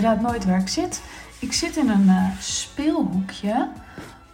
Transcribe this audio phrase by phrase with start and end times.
[0.00, 1.02] je raadt nooit waar ik zit.
[1.38, 3.68] Ik zit in een uh, speelhoekje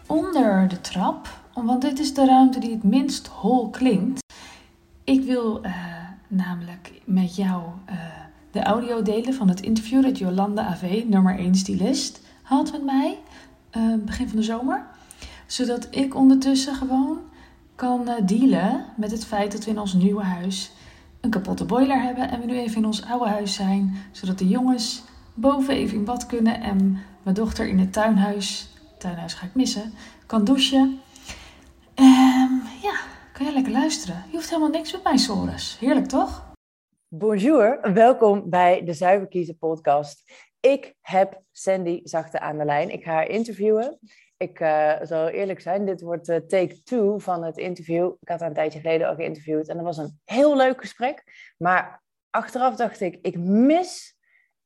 [0.07, 4.21] onder de trap, want dit is de ruimte die het minst hol klinkt.
[5.05, 5.75] Ik wil uh,
[6.29, 7.95] namelijk met jou uh,
[8.51, 13.19] de audio delen van het interview dat Jolanda AV, nummer 1 stylist, had met mij
[13.99, 14.85] begin van de zomer.
[15.47, 17.19] Zodat ik ondertussen gewoon
[17.75, 20.73] kan dealen met het feit dat we in ons nieuwe huis
[21.21, 24.49] een kapotte boiler hebben en we nu even in ons oude huis zijn, zodat de
[24.49, 25.03] jongens
[25.37, 29.93] boven even in bad kunnen en mijn dochter in het tuinhuis, tuinhuis ga ik missen,
[30.27, 31.01] kan douchen.
[31.95, 33.01] Um, ja,
[33.33, 34.25] kan je lekker luisteren.
[34.27, 35.79] Je hoeft helemaal niks met mij, Soros.
[35.79, 36.55] Heerlijk, toch?
[37.09, 40.33] Bonjour, welkom bij de Zuiverkiezen podcast.
[40.61, 42.91] Ik heb Sandy Zachte aan de lijn.
[42.91, 43.99] Ik ga haar interviewen.
[44.37, 48.13] Ik uh, zal eerlijk zijn, dit wordt uh, take two van het interview.
[48.21, 51.25] Ik had haar een tijdje geleden al geïnterviewd en dat was een heel leuk gesprek.
[51.59, 54.16] Maar achteraf dacht ik, ik mis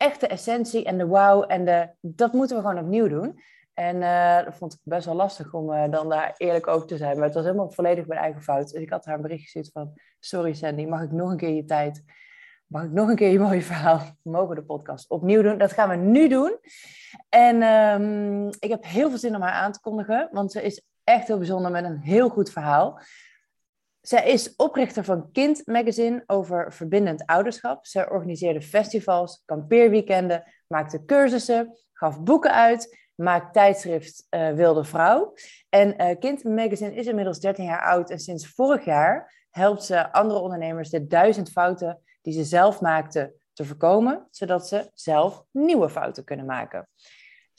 [0.00, 3.40] echt de essentie en de wow en de, dat moeten we gewoon opnieuw doen.
[3.74, 7.16] En uh, dat vond ik best wel lastig om dan daar eerlijk over te zijn.
[7.16, 8.70] Maar het was helemaal volledig mijn eigen fout.
[8.70, 11.54] Dus ik had haar een bericht gestuurd van, sorry Sandy, mag ik nog een keer
[11.54, 12.02] je tijd
[12.70, 13.98] mag ik nog een keer je mooie verhaal?
[14.22, 15.58] We mogen de podcast opnieuw doen.
[15.58, 16.58] Dat gaan we nu doen.
[17.28, 20.82] En um, ik heb heel veel zin om haar aan te kondigen, want ze is
[21.04, 23.00] echt heel bijzonder met een heel goed verhaal.
[24.00, 27.86] Zij is oprichter van Kind Magazine over verbindend ouderschap.
[27.86, 35.34] Ze organiseerde festivals, kampeerweekenden, maakte cursussen, gaf boeken uit, maakt tijdschrift uh, Wilde Vrouw.
[35.68, 40.12] En uh, Kind Magazine is inmiddels 13 jaar oud en sinds vorig jaar helpt ze
[40.12, 45.90] andere ondernemers de duizend fouten die ze zelf maakten te voorkomen, zodat ze zelf nieuwe
[45.90, 46.88] fouten kunnen maken.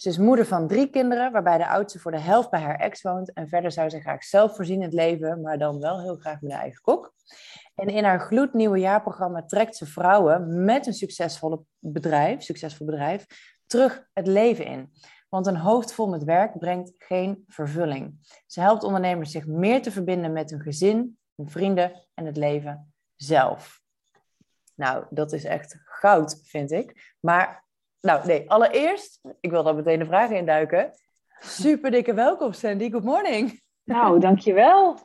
[0.01, 3.01] Ze is moeder van drie kinderen, waarbij de oudste voor de helft bij haar ex
[3.01, 3.33] woont.
[3.33, 6.81] En verder zou ze graag zelfvoorzienend leven, maar dan wel heel graag met een eigen
[6.81, 7.13] kok.
[7.75, 13.25] En in haar gloednieuwe jaarprogramma trekt ze vrouwen met een succesvolle bedrijf, succesvol bedrijf
[13.65, 14.91] terug het leven in.
[15.29, 18.33] Want een hoofd vol met werk brengt geen vervulling.
[18.47, 22.93] Ze helpt ondernemers zich meer te verbinden met hun gezin, hun vrienden en het leven
[23.15, 23.81] zelf.
[24.75, 27.15] Nou, dat is echt goud, vind ik.
[27.19, 27.65] Maar,
[28.01, 30.93] nou nee, allereerst, ik wil daar meteen de vragen induiken.
[31.39, 32.91] Super dikke welkom, Sandy.
[32.91, 33.61] Good morning.
[33.83, 34.99] Nou, dankjewel.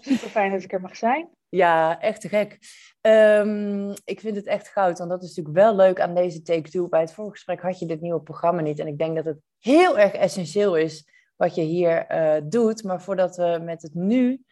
[0.00, 1.28] Super fijn dat ik er mag zijn.
[1.48, 2.58] Ja, echt te gek.
[3.00, 6.70] Um, ik vind het echt goud, want dat is natuurlijk wel leuk aan deze Take
[6.70, 6.88] Two.
[6.88, 8.78] Bij het vorige gesprek had je dit nieuwe programma niet.
[8.78, 12.84] En ik denk dat het heel erg essentieel is wat je hier uh, doet.
[12.84, 14.42] Maar voordat we met het nu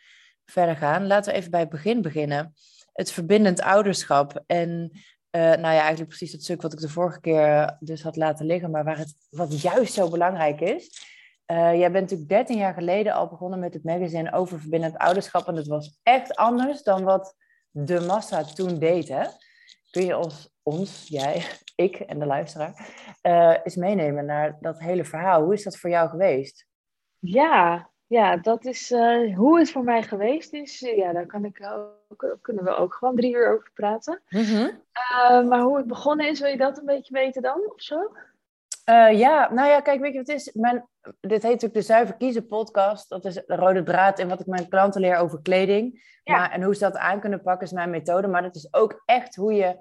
[0.45, 2.55] verder gaan, laten we even bij het begin beginnen
[2.93, 4.43] het verbindend ouderschap.
[4.47, 4.91] En
[5.37, 8.47] uh, nou ja, eigenlijk precies het stuk wat ik de vorige keer dus had laten
[8.47, 11.15] liggen, maar waar het wat juist zo belangrijk is.
[11.47, 15.49] Uh, jij bent natuurlijk 13 jaar geleden al begonnen met het magazine over verbindend ouderschap.
[15.49, 17.35] En dat was echt anders dan wat
[17.71, 19.09] de massa toen deed.
[19.09, 19.25] Hè?
[19.91, 21.45] Kun je ons, ons, jij,
[21.87, 22.89] ik en de luisteraar,
[23.23, 25.43] uh, eens meenemen naar dat hele verhaal?
[25.43, 26.67] Hoe is dat voor jou geweest?
[27.19, 30.81] Ja, ja, dat is uh, hoe het voor mij geweest is.
[30.81, 31.61] Ja, daar kan ik
[32.09, 34.23] ook, kunnen we ook gewoon drie uur over praten.
[34.29, 34.83] Mm -hmm.
[35.13, 38.13] uh, maar hoe het begonnen is, wil je dat een beetje weten dan, of zo?
[38.91, 40.53] Uh, ja, nou ja, kijk, weet je wat het is?
[40.53, 40.89] Mijn,
[41.21, 43.09] dit heet natuurlijk de Zuiver Kiezen podcast.
[43.09, 46.19] Dat is de rode draad in wat ik mijn klanten leer over kleding.
[46.25, 46.37] Ja.
[46.37, 48.27] Maar, en hoe ze dat aan kunnen pakken is mijn methode.
[48.27, 49.77] Maar dat is ook echt hoe je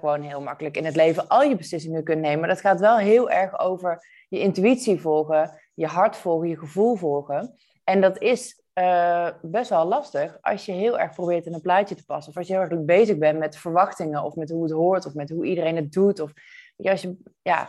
[0.00, 2.38] gewoon heel makkelijk in het leven al je beslissingen kunt nemen.
[2.40, 6.96] Maar dat gaat wel heel erg over je intuïtie volgen je hart volgen, je gevoel
[6.96, 7.54] volgen.
[7.84, 11.94] En dat is uh, best wel lastig als je heel erg probeert in een plaatje
[11.94, 12.32] te passen.
[12.32, 15.14] Of als je heel erg bezig bent met verwachtingen of met hoe het hoort of
[15.14, 16.20] met hoe iedereen het doet.
[16.20, 16.32] Of,
[16.76, 17.68] als je, ja.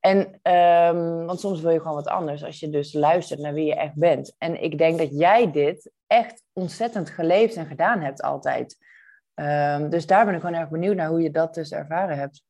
[0.00, 0.18] En,
[0.52, 3.74] um, want soms wil je gewoon wat anders als je dus luistert naar wie je
[3.74, 4.34] echt bent.
[4.38, 8.76] En ik denk dat jij dit echt ontzettend geleefd en gedaan hebt altijd.
[9.34, 12.42] Um, dus daar ben ik gewoon erg benieuwd naar hoe je dat dus ervaren hebt.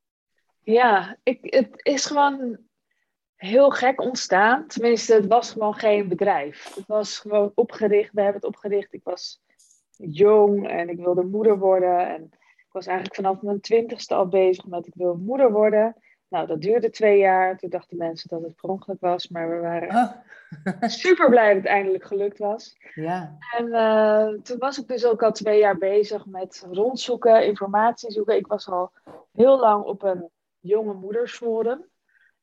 [0.63, 2.59] Ja, ik, het is gewoon
[3.37, 4.67] heel gek ontstaan.
[4.67, 6.75] Tenminste, het was gewoon geen bedrijf.
[6.75, 8.13] Het was gewoon opgericht.
[8.13, 8.93] We hebben het opgericht.
[8.93, 9.41] Ik was
[9.97, 12.09] jong en ik wilde moeder worden.
[12.09, 12.23] En
[12.57, 15.97] ik was eigenlijk vanaf mijn twintigste al bezig met ik wil moeder worden.
[16.29, 17.57] Nou, dat duurde twee jaar.
[17.59, 19.29] Toen dachten mensen dat het per ongeluk was.
[19.29, 20.89] Maar we waren oh.
[21.05, 22.77] super blij dat het eindelijk gelukt was.
[22.95, 23.37] Ja.
[23.57, 28.37] En uh, toen was ik dus ook al twee jaar bezig met rondzoeken, informatie zoeken.
[28.37, 28.93] Ik was al
[29.33, 30.31] heel lang op een
[30.61, 31.85] jonge moedersforum.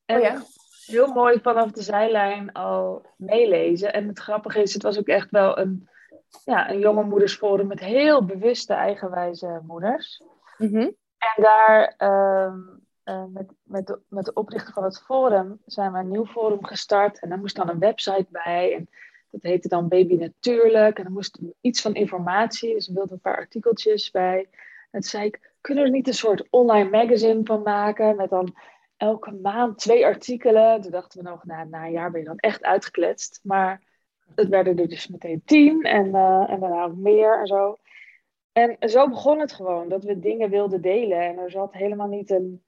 [0.06, 0.42] En oh ja?
[0.86, 3.94] Heel mooi vanaf de zijlijn al meelezen.
[3.94, 5.90] En het grappige is, het was ook echt wel een,
[6.46, 10.22] ja, een jonge moedersforum met heel bewuste, eigenwijze moeders.
[10.58, 10.90] Mhm.
[11.18, 12.54] En daar, uh,
[13.06, 16.66] uh, met, met, de, met de oprichter van het forum, zijn we een nieuw forum
[16.66, 17.20] gestart.
[17.20, 18.74] En daar moest dan een website bij.
[18.76, 18.90] En
[19.30, 21.00] dat heette dan Baby Natuurlijk.
[21.00, 24.48] En er moest iets van informatie, dus we wilden een paar artikeltjes bij.
[24.92, 28.16] En toen zei ik, kunnen we er niet een soort online magazine van maken?
[28.16, 28.56] Met dan
[29.04, 30.82] elke maand twee artikelen.
[30.82, 33.40] Toen dachten we nog, nou, na een jaar ben je dan echt uitgekletst.
[33.44, 33.82] Maar
[34.36, 37.78] het werden er dus meteen tien en, uh, en daarna ook meer en zo.
[38.52, 41.20] En zo begon het gewoon, dat we dingen wilden delen.
[41.20, 42.64] En er zat helemaal niet een,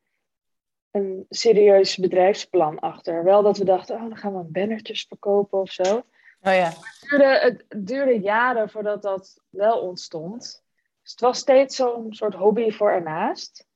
[0.92, 3.24] een serieus bedrijfsplan achter.
[3.24, 5.96] Wel dat we dachten, oh, dan gaan we bannertjes verkopen of zo.
[6.42, 6.70] Oh ja.
[6.70, 10.64] Het duurde, het duurde jaren voordat dat wel ontstond.
[11.02, 13.68] Dus het was steeds zo'n soort hobby voor ernaast.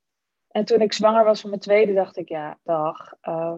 [0.49, 3.13] En toen ik zwanger was van mijn tweede, dacht ik, ja, dag.
[3.21, 3.57] Uh,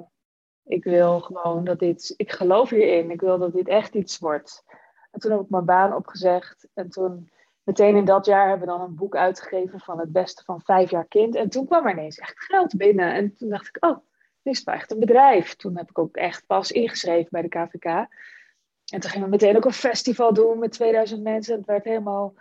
[0.64, 3.12] ik wil gewoon dat dit, ik geloof hierin.
[3.12, 4.64] Ik wil dat dit echt iets wordt.
[5.12, 6.68] En toen heb ik mijn baan opgezegd.
[6.74, 7.32] En toen,
[7.64, 10.90] meteen in dat jaar, hebben we dan een boek uitgegeven van het beste van vijf
[10.90, 11.36] jaar kind.
[11.36, 13.14] En toen kwam er ineens echt geld binnen.
[13.14, 13.98] En toen dacht ik, oh,
[14.42, 15.56] dit is wel echt een bedrijf.
[15.56, 17.86] Toen heb ik ook echt pas ingeschreven bij de KVK.
[17.86, 21.58] En toen gingen we meteen ook een festival doen met 2000 mensen.
[21.58, 22.34] Het werd helemaal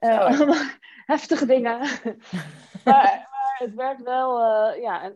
[0.00, 0.40] uh,
[1.06, 1.78] heftige dingen.
[2.84, 5.12] maar, maar, het werd wel, uh, ja,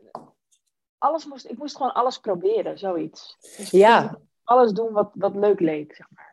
[0.98, 3.36] alles moest, ik moest gewoon alles proberen, zoiets.
[3.56, 4.18] Dus ja.
[4.44, 6.27] Alles doen wat, wat leuk leek, zeg maar.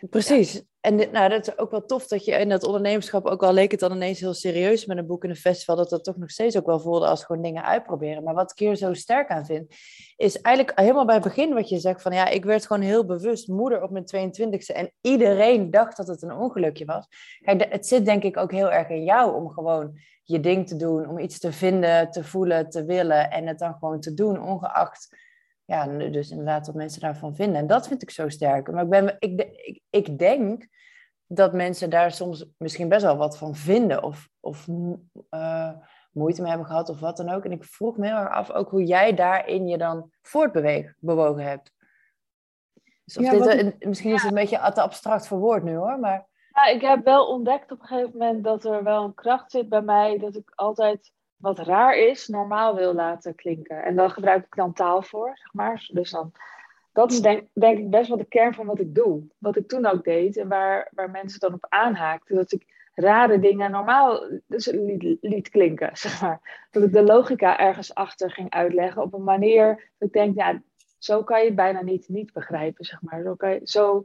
[0.00, 0.62] Precies.
[0.80, 3.70] En nou, dat is ook wel tof dat je in dat ondernemerschap, ook al leek
[3.70, 6.30] het dan ineens heel serieus met een boek en een festival, dat dat toch nog
[6.30, 8.22] steeds ook wel voelde als gewoon dingen uitproberen.
[8.22, 9.74] Maar wat ik hier zo sterk aan vind,
[10.16, 13.06] is eigenlijk helemaal bij het begin wat je zegt van ja, ik werd gewoon heel
[13.06, 17.06] bewust moeder op mijn 22e en iedereen dacht dat het een ongelukje was.
[17.40, 20.76] Kijk, het zit denk ik ook heel erg in jou om gewoon je ding te
[20.76, 24.42] doen, om iets te vinden, te voelen, te willen en het dan gewoon te doen,
[24.42, 25.16] ongeacht
[25.64, 27.56] ja, dus inderdaad wat mensen daarvan vinden.
[27.56, 28.70] En dat vind ik zo sterk.
[28.70, 30.66] Maar ik, ben, ik, ik, ik denk
[31.26, 34.68] dat mensen daar soms misschien best wel wat van vinden of, of
[35.30, 35.70] uh,
[36.12, 37.44] moeite mee hebben gehad of wat dan ook.
[37.44, 41.72] En ik vroeg me heel erg af ook hoe jij daarin je dan voortbewogen hebt.
[43.04, 46.26] Dus of dit, misschien is het een beetje te abstract voor woord nu hoor, maar...
[46.52, 49.68] Ja, ik heb wel ontdekt op een gegeven moment dat er wel een kracht zit
[49.68, 51.12] bij mij, dat ik altijd
[51.44, 53.82] wat raar is, normaal wil laten klinken.
[53.82, 55.88] En daar gebruik ik dan taal voor, zeg maar.
[55.92, 56.32] Dus dan,
[56.92, 59.22] dat is denk, denk ik best wel de kern van wat ik doe.
[59.38, 62.36] Wat ik toen ook deed en waar, waar mensen dan op aanhaakten.
[62.36, 66.66] Dat ik rare dingen normaal dus liet, liet klinken, zeg maar.
[66.70, 70.62] Dat ik de logica ergens achter ging uitleggen op een manier dat ik denk, ja,
[70.98, 73.22] zo kan je het bijna niet, niet begrijpen, zeg maar.
[73.22, 74.04] Zo kan je, zo,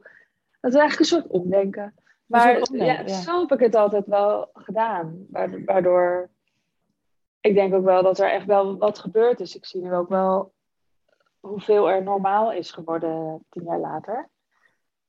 [0.59, 1.93] dat is eigenlijk een soort omdenken.
[2.25, 5.25] Maar ja, zo heb ik het altijd wel gedaan.
[5.65, 6.29] Waardoor
[7.41, 9.55] ik denk ook wel dat er echt wel wat gebeurd is.
[9.55, 10.53] Ik zie nu ook wel
[11.39, 14.29] hoeveel er normaal is geworden tien jaar later.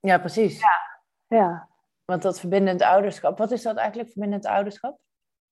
[0.01, 0.61] Ja, precies.
[0.61, 1.01] Ja.
[1.37, 1.69] ja.
[2.05, 4.99] Want dat verbindend ouderschap, wat is dat eigenlijk, verbindend ouderschap?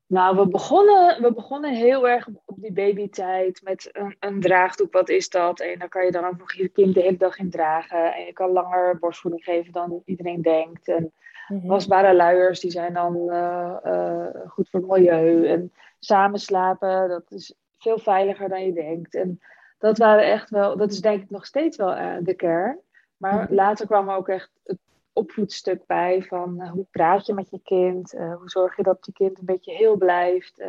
[0.07, 4.93] Nou, we begonnen, we begonnen heel erg op die babytijd met een, een draagdoek.
[4.93, 5.61] Wat is dat?
[5.61, 8.15] En dan kan je dan ook nog je kind de hele dag in dragen.
[8.15, 10.89] En je kan langer borstvoeding geven dan iedereen denkt.
[10.89, 11.03] En
[11.49, 15.47] mm wasbare luiers, die zijn dan uh, uh, goed voor het milieu.
[15.47, 19.15] En samen slapen, dat is veel veiliger dan je denkt.
[19.15, 19.41] En
[19.79, 22.79] dat waren echt wel, dat is denk ik nog steeds wel uh, de kern.
[23.17, 23.55] Maar mhm.
[23.55, 24.79] later kwam er ook echt het
[25.13, 28.11] opvoedstuk bij van hoe praat je met je kind?
[28.13, 30.63] hoe zorg je dat je kind een beetje heel blijft?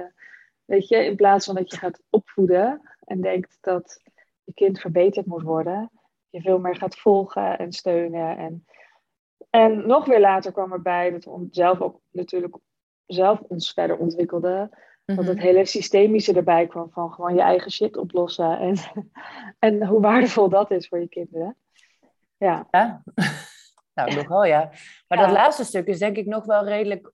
[0.66, 4.02] weet je, in plaats van dat je gaat opvoeden en denkt dat
[4.44, 5.92] je kind verbeterd moet worden,
[6.30, 8.66] je veel meer gaat volgen en steunen en
[9.50, 12.56] en nog weer later kwam erbij dat we zelf ook natuurlijk
[13.06, 14.70] zelf ons verder ontwikkelden.
[15.16, 15.46] Dat het mhm.
[15.46, 18.60] hele systemische erbij kwam van gewoon je eigen shit oplossen.
[18.60, 18.76] En,
[19.70, 21.58] en hoe waardevol dat is voor je kinderen.
[22.38, 22.68] Ja.
[22.72, 23.04] ja.
[23.96, 24.72] nou, nogal ja.
[25.08, 27.12] Maar dat laatste stuk is denk ik nog wel redelijk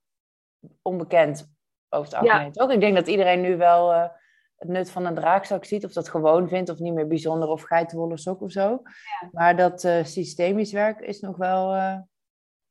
[0.82, 1.54] onbekend
[1.90, 2.52] over het algemeen.
[2.52, 2.72] Toch?
[2.72, 4.08] Ik denk dat iedereen nu wel uh,
[4.56, 5.86] het nut van een draakzak ziet.
[5.86, 7.50] Of dat gewoon vindt of niet meer bijzonder.
[7.50, 8.82] Of geitenwolle sok of zo.
[9.32, 11.76] Maar dat uh, systemisch werk is nog wel...
[11.76, 11.98] Uh,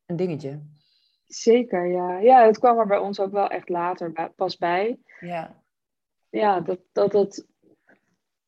[0.07, 0.61] een dingetje.
[1.27, 2.19] Zeker, ja.
[2.19, 4.99] Ja, het kwam er bij ons ook wel echt later pas bij.
[5.21, 5.63] Ja.
[6.31, 7.47] Ja, dat, dat het...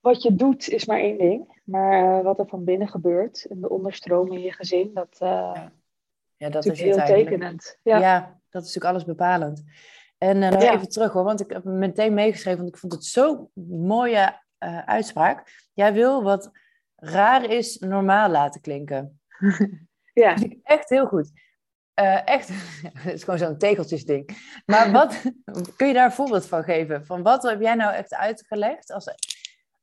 [0.00, 1.60] Wat je doet is maar één ding.
[1.64, 5.28] Maar uh, wat er van binnen gebeurt en de onderstroom in je gezin, dat, uh,
[5.28, 5.72] ja.
[6.36, 6.48] ja.
[6.48, 7.78] dat is heel tekenend.
[7.82, 7.98] Ja.
[7.98, 8.20] ja.
[8.50, 9.64] dat is natuurlijk alles bepalend.
[10.18, 13.04] En uh, nog even terug hoor, want ik heb meteen meegeschreven, want ik vond het
[13.04, 14.40] zo'n mooie
[14.84, 15.68] uitspraak.
[15.72, 16.50] Jij wil wat
[16.96, 19.20] raar is normaal laten klinken.
[20.12, 20.36] ja.
[20.62, 21.30] echt heel goed.
[22.00, 22.48] Uh, echt,
[23.04, 24.36] het is gewoon zo'n tegeltjesding.
[24.66, 25.22] Maar wat,
[25.76, 27.06] kun je daar een voorbeeld van geven?
[27.06, 28.92] Van wat heb jij nou echt uitgelegd?
[28.92, 29.14] Als,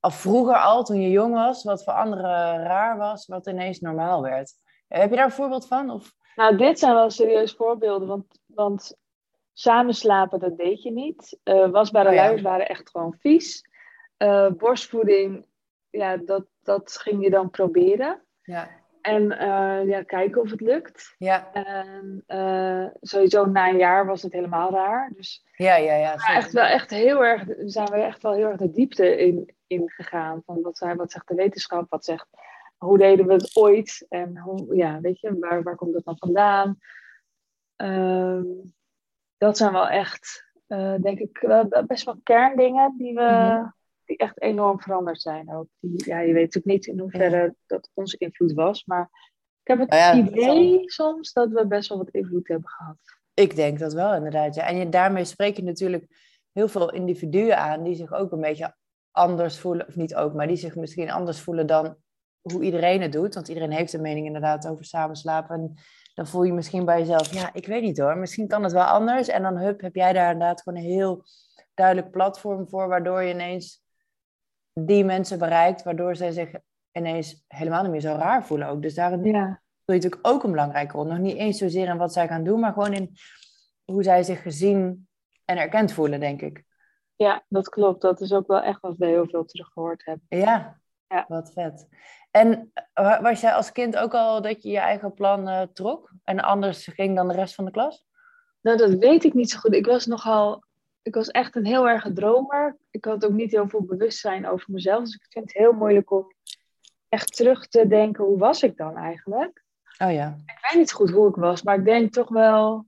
[0.01, 4.21] of vroeger al, toen je jong was, wat voor anderen raar was, wat ineens normaal
[4.21, 4.53] werd.
[4.87, 5.89] Heb je daar een voorbeeld van?
[5.89, 6.13] Of?
[6.35, 8.97] Nou, dit zijn wel serieus voorbeelden, want, want
[9.53, 11.39] samen slapen, dat deed je niet.
[11.43, 13.69] Uh, wasbare oh, luiers waren echt gewoon vies.
[14.17, 15.45] Uh, borstvoeding,
[15.89, 18.25] ja, dat, dat ging je dan proberen.
[18.41, 18.69] Ja.
[19.03, 21.15] En uh, ja, kijken of het lukt.
[21.17, 21.51] Ja.
[21.53, 25.11] En uh, sowieso na een jaar was het helemaal raar.
[25.15, 26.15] Dus ja, ja, ja.
[26.15, 30.41] Echt wel echt heel erg, zijn we echt wel heel erg de diepte in, ingegaan.
[30.45, 32.27] Van wat, wat zegt de wetenschap, wat zegt,
[32.77, 34.05] hoe deden we het ooit?
[34.09, 36.77] En hoe, ja, weet je, waar, waar komt dat dan vandaan?
[37.75, 38.45] Ehm,
[39.37, 43.65] dat zijn wel echt, uh, denk ik, best wel kerndingen die, we, mhm.
[44.05, 45.53] Die echt enorm veranderd zijn.
[45.55, 49.09] Ook die, ja, je weet natuurlijk niet in hoeverre dat onze invloed was, maar
[49.61, 52.97] ik heb het nou idee soms dat we best wel wat invloed hebben gehad.
[53.33, 54.55] Ik denk dat wel, inderdaad.
[54.55, 54.67] Ja.
[54.67, 56.07] En je, daarmee spreek je natuurlijk
[56.51, 58.75] heel veel individuen aan die zich ook een beetje
[59.11, 61.97] anders voelen, of niet ook, maar die zich misschien anders voelen dan
[62.41, 63.33] hoe iedereen het doet.
[63.33, 65.55] Want iedereen heeft een mening inderdaad over samenslapen.
[65.55, 65.73] En
[66.13, 68.83] dan voel je misschien bij jezelf, ja, ik weet niet hoor, misschien kan het wel
[68.83, 69.27] anders.
[69.27, 71.25] En dan hup, heb jij daar inderdaad gewoon een heel
[71.73, 73.82] duidelijk platform voor, waardoor je ineens
[74.73, 76.51] die mensen bereikt, waardoor zij zich
[76.91, 78.81] ineens helemaal niet meer zo raar voelen ook.
[78.81, 79.61] Dus daarin ja.
[79.85, 81.05] je natuurlijk ook een belangrijke rol.
[81.05, 83.15] Nog niet eens zozeer in wat zij gaan doen, maar gewoon in
[83.83, 85.07] hoe zij zich gezien
[85.45, 86.63] en erkend voelen, denk ik.
[87.15, 88.01] Ja, dat klopt.
[88.01, 90.25] Dat is ook wel echt wat we heel veel teruggehoord hebben.
[90.29, 91.25] Ja, ja.
[91.27, 91.87] wat vet.
[92.31, 96.11] En eh, was jij als kind ook al dat je je eigen plan uh, trok
[96.23, 98.05] en anders ging dan de rest van de klas?
[98.61, 99.73] Nou, dat weet ik niet zo goed.
[99.73, 100.63] Ik was nogal,
[101.03, 102.77] ik was echt een heel erg dromer.
[102.91, 105.03] Ik had ook niet heel veel bewustzijn over mezelf.
[105.03, 106.33] Dus ik vind het heel moeilijk om
[107.09, 109.63] echt terug te denken, hoe was ik dan eigenlijk?
[109.97, 110.35] Oh ja.
[110.45, 112.87] Ik weet niet goed hoe ik was, maar ik denk toch wel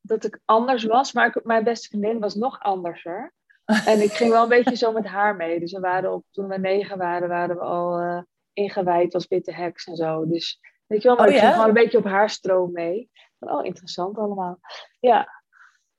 [0.00, 1.12] dat ik anders was.
[1.12, 3.32] Maar ik, mijn beste vriendin was nog anderser.
[3.64, 5.60] En ik ging wel een beetje zo met haar mee.
[5.60, 8.22] Dus we waren op, toen we negen waren, waren we al uh,
[8.52, 10.26] ingewijd als witte heks en zo.
[10.26, 13.10] Dus weet je wel, maar oh, ik ging gewoon een beetje op haar stroom mee.
[13.38, 14.58] Oh, interessant allemaal.
[15.00, 15.28] Ja.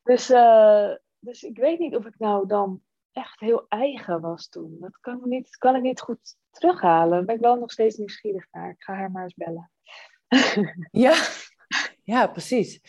[0.04, 4.78] Dus, uh, dus ik weet niet of ik nou dan echt heel eigen was toen.
[4.80, 7.10] Dat kan ik niet, kan ik niet goed terughalen.
[7.10, 8.70] Daar ben ik wel nog steeds nieuwsgierig naar.
[8.70, 9.72] Ik ga haar maar eens bellen.
[11.06, 11.16] ja,
[12.04, 12.82] ja, precies.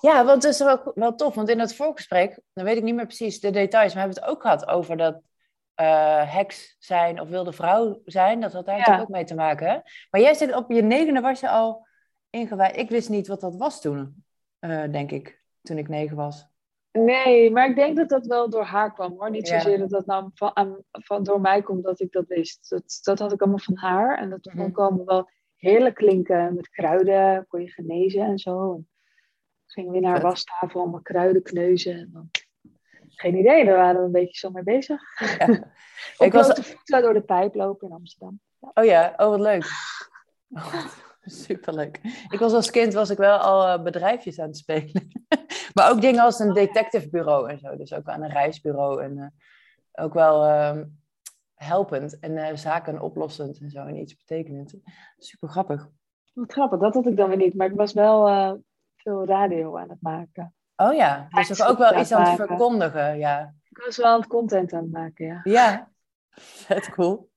[0.00, 1.34] Ja, want het is wel, wel tof.
[1.34, 4.22] Want in het voorgesprek, dan weet ik niet meer precies de details, maar we hebben
[4.22, 5.22] het ook gehad over dat
[5.80, 8.40] uh, heks zijn of wilde vrouw zijn.
[8.40, 9.66] Dat had daar natuurlijk ook mee te maken.
[9.66, 9.78] Hè?
[10.10, 11.86] Maar jij zit op je negende was je al
[12.30, 12.76] ingewijd.
[12.76, 14.24] Ik wist niet wat dat was toen,
[14.60, 16.49] uh, denk ik, toen ik negen was.
[16.92, 19.30] Nee, maar ik denk dat dat wel door haar kwam hoor.
[19.30, 22.70] Niet zozeer dat dat nou van, van, door mij komt dat ik dat wist.
[22.70, 24.18] Dat, dat had ik allemaal van haar.
[24.18, 24.80] En dat vond ik mhm.
[24.80, 26.54] allemaal wel heerlijk klinken.
[26.54, 28.74] Met kruiden kon je genezen en zo.
[28.74, 28.88] En
[29.66, 31.92] gingen we naar haar wastafel allemaal kruiden kneuzen.
[31.92, 32.30] En dan...
[33.08, 35.00] Geen idee, daar waren we een beetje zo mee bezig.
[35.38, 35.72] Ja.
[36.26, 38.40] ik was de voeten door de pijp lopen in Amsterdam.
[38.60, 38.70] Ja.
[38.74, 39.66] Oh ja, oh wat leuk.
[40.48, 40.86] Oh,
[41.44, 42.00] superleuk.
[42.28, 45.08] Ik was als kind was ik wel al eh, bedrijfjes aan het spelen.
[45.74, 47.76] Maar ook dingen als een detectivebureau en zo.
[47.76, 49.02] Dus ook aan een reisbureau.
[49.02, 49.26] En uh,
[50.04, 50.80] ook wel uh,
[51.54, 53.84] helpend en uh, zaken oplossend en zo.
[53.86, 54.74] En iets betekenend.
[55.18, 55.88] Super grappig.
[56.32, 57.54] Wat grappig, dat had ik dan weer niet.
[57.54, 58.26] Maar ik was wel
[58.96, 60.54] veel radio aan het maken.
[60.76, 63.54] Oh ja, dus ook wel iets aan het verkondigen, ja.
[63.68, 65.40] Ik was wel aan het content aan het maken, ja.
[65.42, 65.90] Ja,
[66.66, 67.30] vet cool.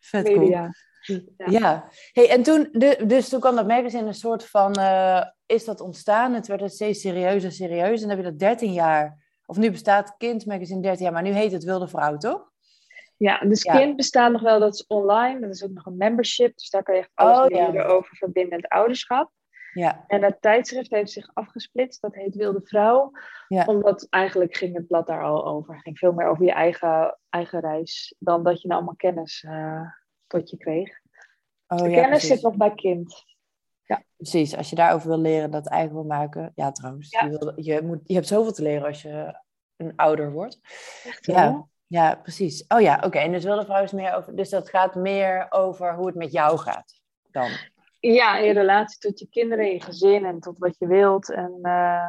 [0.00, 0.70] Vet cool.
[1.06, 1.46] Ja.
[1.46, 1.88] ja.
[2.12, 2.68] Hey, en toen,
[3.06, 6.34] dus toen kwam dat magazine een soort van, uh, is dat ontstaan?
[6.34, 8.02] Het werd steeds serieuzer, serieus.
[8.02, 11.22] En dan heb je dat 13 jaar, of nu bestaat Kind Magazine 13 jaar, maar
[11.22, 12.50] nu heet het Wilde Vrouw, toch?
[13.16, 15.40] Ja, dus Kind bestaat nog wel, dat is online.
[15.40, 18.68] Dat is ook nog een membership, dus daar kan je echt alles oh, over verbindend
[18.68, 19.30] ouderschap.
[19.72, 20.04] Ja.
[20.06, 22.02] En dat tijdschrift heeft zich afgesplitst.
[22.02, 23.10] Dat heet Wilde Vrouw.
[23.48, 23.64] Ja.
[23.64, 25.74] Omdat eigenlijk ging het blad daar al over.
[25.74, 28.14] Het ging veel meer over je eigen, eigen reis.
[28.18, 29.80] Dan dat je nou allemaal kennis uh,
[30.26, 31.00] tot je kreeg.
[31.66, 33.24] Oh, de kennis zit nog bij kind.
[33.84, 34.02] Ja.
[34.16, 36.52] Precies, als je daarover wil leren, dat eigen wil maken.
[36.54, 37.10] Ja, trouwens.
[37.10, 39.40] Je, wil, je, moet, je hebt zoveel te leren als je
[39.76, 40.60] een ouder wordt.
[41.04, 41.68] Echt ja.
[41.86, 42.64] Ja, precies.
[42.68, 43.18] Oh ja, oké.
[43.18, 44.36] En dus wilde vrouw is meer over.
[44.36, 47.50] Dus dat gaat meer over hoe het met jou gaat dan.
[48.00, 51.32] Ja, in relatie tot je kinderen, je gezin en tot wat je wilt.
[51.32, 52.08] En uh,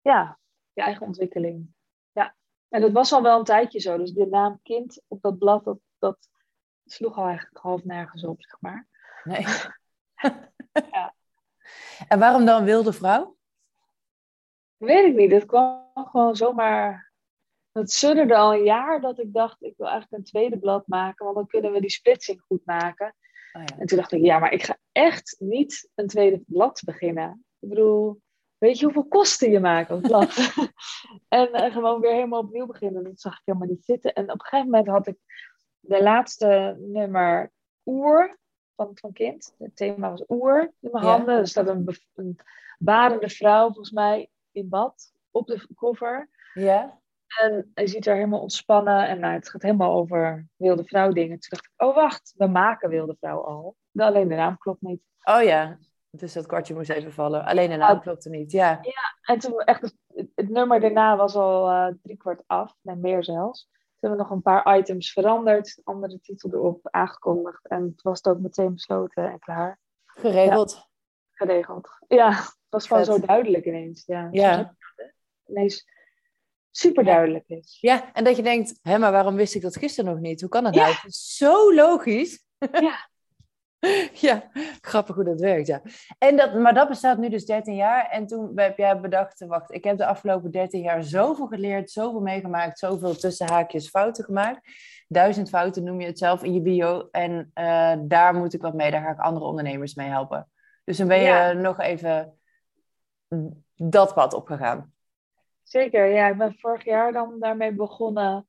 [0.00, 0.38] ja,
[0.72, 1.74] je eigen ontwikkeling.
[2.12, 2.34] Ja,
[2.68, 3.96] en dat was al wel een tijdje zo.
[3.96, 6.28] Dus de naam kind op dat blad, dat, dat
[6.92, 8.86] sloeg al eigenlijk half nergens op, zeg maar.
[9.24, 9.46] Nee.
[10.92, 11.14] ja.
[12.08, 13.36] En waarom dan wilde vrouw?
[14.76, 15.30] Weet ik niet.
[15.30, 17.10] Dat kwam gewoon zomaar.
[17.72, 21.24] Het sudderde al een jaar dat ik dacht, ik wil eigenlijk een tweede blad maken,
[21.24, 23.14] want dan kunnen we die splitsing goed maken.
[23.52, 23.78] Oh ja.
[23.78, 27.44] En toen dacht ik, ja, maar ik ga echt niet een tweede blad beginnen.
[27.58, 28.20] Ik bedoel,
[28.58, 30.52] weet je hoeveel kosten je maakt een blad?
[31.28, 33.04] en uh, gewoon weer helemaal opnieuw beginnen.
[33.04, 34.12] Dat zag ik helemaal niet zitten.
[34.12, 35.18] En op een gegeven moment had ik
[35.82, 37.52] de laatste nummer
[37.86, 38.38] Oer
[38.76, 39.54] van, van Kind.
[39.58, 41.38] Het thema was Oer in mijn handen.
[41.38, 42.38] Er staat een, een
[42.78, 46.28] barende vrouw, volgens mij, in bad op de cover.
[46.54, 47.00] Ja.
[47.40, 49.08] En je ziet haar helemaal ontspannen.
[49.08, 51.38] En nou, het gaat helemaal over wilde vrouw dingen.
[51.38, 53.76] Toen dacht ik, oh wacht, we maken wilde vrouw al.
[53.94, 55.02] Alleen de naam klopt niet.
[55.22, 55.78] Oh ja,
[56.10, 57.44] dus dat kwartje moest even vallen.
[57.44, 58.78] Alleen de naam klopte niet, ja.
[58.82, 59.94] Ja, en toen echt,
[60.34, 62.74] het, nummer daarna was al uh, drie kwart af.
[62.82, 63.70] En meer zelfs.
[64.02, 67.66] Hebben we nog een paar items veranderd, andere titel erop aangekondigd.
[67.68, 69.80] En het was het ook meteen besloten en klaar.
[70.06, 70.88] Geregeld.
[71.30, 71.88] Geregeld.
[72.08, 74.02] Ja, het was gewoon zo duidelijk ineens.
[74.06, 74.28] Ja.
[74.30, 74.76] Ja.
[74.96, 75.04] Hè.
[75.46, 75.86] Ineens
[76.70, 77.78] super duidelijk is.
[77.80, 80.40] Ja, en dat je denkt, hé, maar waarom wist ik dat gisteren nog niet?
[80.40, 80.82] Hoe kan dat Ja.
[80.82, 80.94] nou?
[80.94, 82.44] Het is zo logisch.
[82.72, 83.10] Ja.
[84.28, 85.82] ja, grappig hoe dat werkt, ja.
[86.18, 88.08] En dat, maar dat bestaat nu dus 13 jaar.
[88.10, 92.20] En toen heb jij bedacht, wacht, ik heb de afgelopen 13 jaar zoveel geleerd, zoveel
[92.20, 94.60] meegemaakt, zoveel tussenhaakjes fouten gemaakt.
[95.08, 97.08] Duizend fouten noem je het zelf in je bio.
[97.10, 100.48] En eh, daar moet ik wat mee, daar ga ik andere ondernemers mee helpen.
[100.84, 101.52] Dus dan ben je Ja.
[101.52, 102.38] nog even
[103.76, 104.92] dat pad opgegaan.
[105.62, 106.28] Zeker, ja.
[106.28, 108.46] Ik ben vorig jaar dan daarmee begonnen.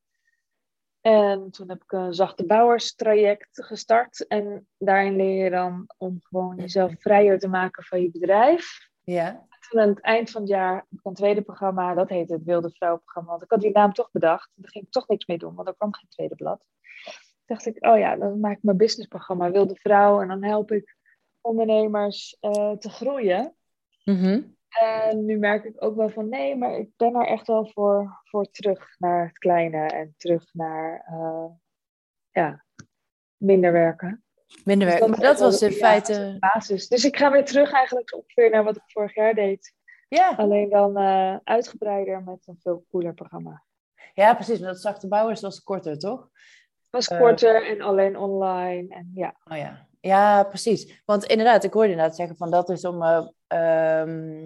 [1.03, 4.27] En toen heb ik een zachte bouwerstraject gestart.
[4.27, 8.89] En daarin leer je dan om gewoon jezelf vrijer te maken van je bedrijf.
[9.03, 9.47] Ja.
[9.69, 11.93] Toen aan het eind van het jaar heb ik een tweede programma.
[11.93, 13.29] Dat heette het Wilde Vrouw programma.
[13.29, 14.51] Want ik had die naam toch bedacht.
[14.55, 16.65] Daar ging ik toch niks mee doen, want er kwam geen tweede blad.
[17.03, 17.13] Toen
[17.45, 20.21] dacht ik, oh ja, dan maak ik mijn businessprogramma Wilde Vrouw.
[20.21, 20.97] En dan help ik
[21.41, 23.55] ondernemers eh, te groeien.
[24.03, 24.41] Mhm.
[24.79, 28.21] En nu merk ik ook wel van nee, maar ik ben er echt wel voor,
[28.23, 31.45] voor terug naar het kleine en terug naar eh,
[32.31, 32.65] ja,
[33.37, 34.23] minder werken.
[34.63, 34.99] Minder Dus werk.
[34.99, 36.37] dat Maar dat is was in feite.
[36.39, 36.87] Basis.
[36.87, 39.73] Dus ik ga weer terug eigenlijk ongeveer naar wat ik vorig jaar deed.
[40.07, 40.33] Ja.
[40.37, 43.63] Alleen dan eh, uitgebreider met een veel cooler programma.
[44.13, 44.59] ja, precies.
[44.59, 46.29] Maar dat zachte bouwers was korter, toch?
[46.93, 47.19] Was Eh.
[47.19, 48.95] korter en alleen online.
[48.95, 49.87] En ja, Oh ja.
[50.01, 51.01] Ja, precies.
[51.05, 54.41] Want inderdaad, ik hoorde inderdaad zeggen van dat is om eh, ehm,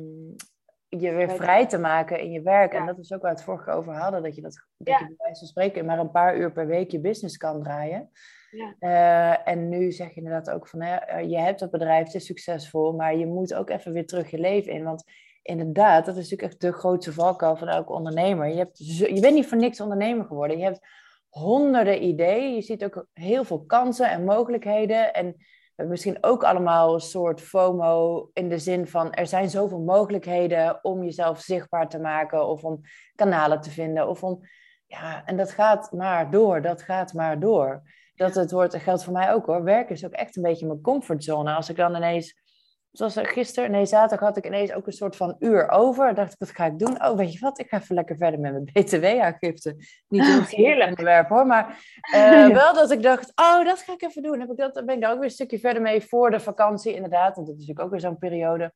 [0.89, 2.73] je weer Vrij te maken in je werk.
[2.73, 4.99] En dat is ook waar we het vorige over hadden, dat je dat, dat Ja.
[4.99, 8.09] je bij wijze van spreken maar een paar uur per week je business kan draaien.
[8.51, 8.75] Ja.
[8.79, 12.15] Eh, en nu zeg je inderdaad ook van, hè, eh, je hebt dat bedrijf, het
[12.15, 14.83] is succesvol, maar je moet ook even weer terug je leven in.
[14.83, 15.03] Want
[15.41, 18.47] inderdaad, dat is natuurlijk echt de grootste valkuil van elke ondernemer.
[18.47, 20.57] Je, hebt je bent niet voor niks ondernemer geworden.
[20.57, 20.87] Je hebt
[21.29, 22.55] honderden ideeën.
[22.55, 25.13] Je ziet ook heel veel kansen en mogelijkheden.
[25.13, 29.49] En we hebben misschien ook allemaal een soort FOMO in de zin van er zijn
[29.49, 32.81] zoveel mogelijkheden om jezelf zichtbaar te maken of om
[33.15, 34.07] kanalen te vinden.
[34.07, 34.39] Of om,
[34.85, 37.81] ja, en dat gaat maar door, dat gaat maar door.
[38.15, 39.63] Dat het wordt, geldt voor mij ook hoor.
[39.63, 41.55] Werken is ook echt een beetje mijn comfortzone.
[41.55, 42.46] Als ik dan ineens
[42.91, 46.15] Zoals gisteren, nee, zaterdag had ik ineens ook een soort van uur over.
[46.15, 47.03] Dacht ik, wat ga ik doen?
[47.03, 47.59] Oh, weet je wat?
[47.59, 49.75] Ik ga even lekker verder met mijn BTW-aangifte.
[50.07, 50.89] Niet heel Heerlijk.
[50.89, 51.79] onderwerp hoor, maar
[52.13, 54.39] eh, wel dat ik dacht, oh, dat ga ik even doen.
[54.39, 56.39] Heb ik dat, dan ben ik daar ook weer een stukje verder mee voor de
[56.39, 57.35] vakantie, inderdaad.
[57.35, 58.73] Want dat is natuurlijk ook weer zo'n periode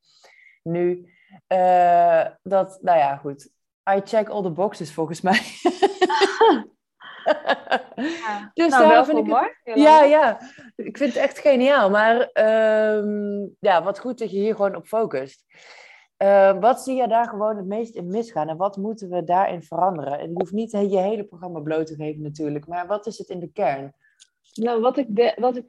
[0.64, 1.14] nu.
[1.48, 3.50] Eh, dat, nou ja, goed.
[3.90, 5.42] I check all the boxes volgens mij.
[7.96, 8.52] Ja.
[8.54, 9.58] Dus nou, daarom vind ik het- hoor.
[9.64, 10.04] Jolanda.
[10.04, 10.40] Ja, ja.
[10.76, 11.90] Ik vind het echt geniaal.
[11.90, 15.46] Maar ehm, ja, wat goed dat je hier gewoon op focust.
[16.18, 18.50] Eh, wat zie je daar gewoon het meest in misgaan?
[18.50, 20.20] En wat moeten we daarin veranderen?
[20.20, 22.68] En je hoeft niet je hele programma bloot te geven natuurlijk.
[22.68, 23.94] Maar wat is het in de kern?
[24.54, 25.66] Nou, wat ik, de, wat, ik,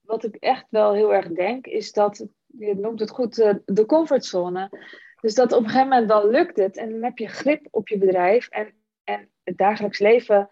[0.00, 3.86] wat ik echt wel heel erg denk, is dat, je noemt het goed, eh, de
[3.86, 4.70] comfortzone.
[5.20, 7.88] Dus dat op een gegeven moment dan lukt het en dan heb je grip op
[7.88, 10.50] je bedrijf en, en het dagelijks leven.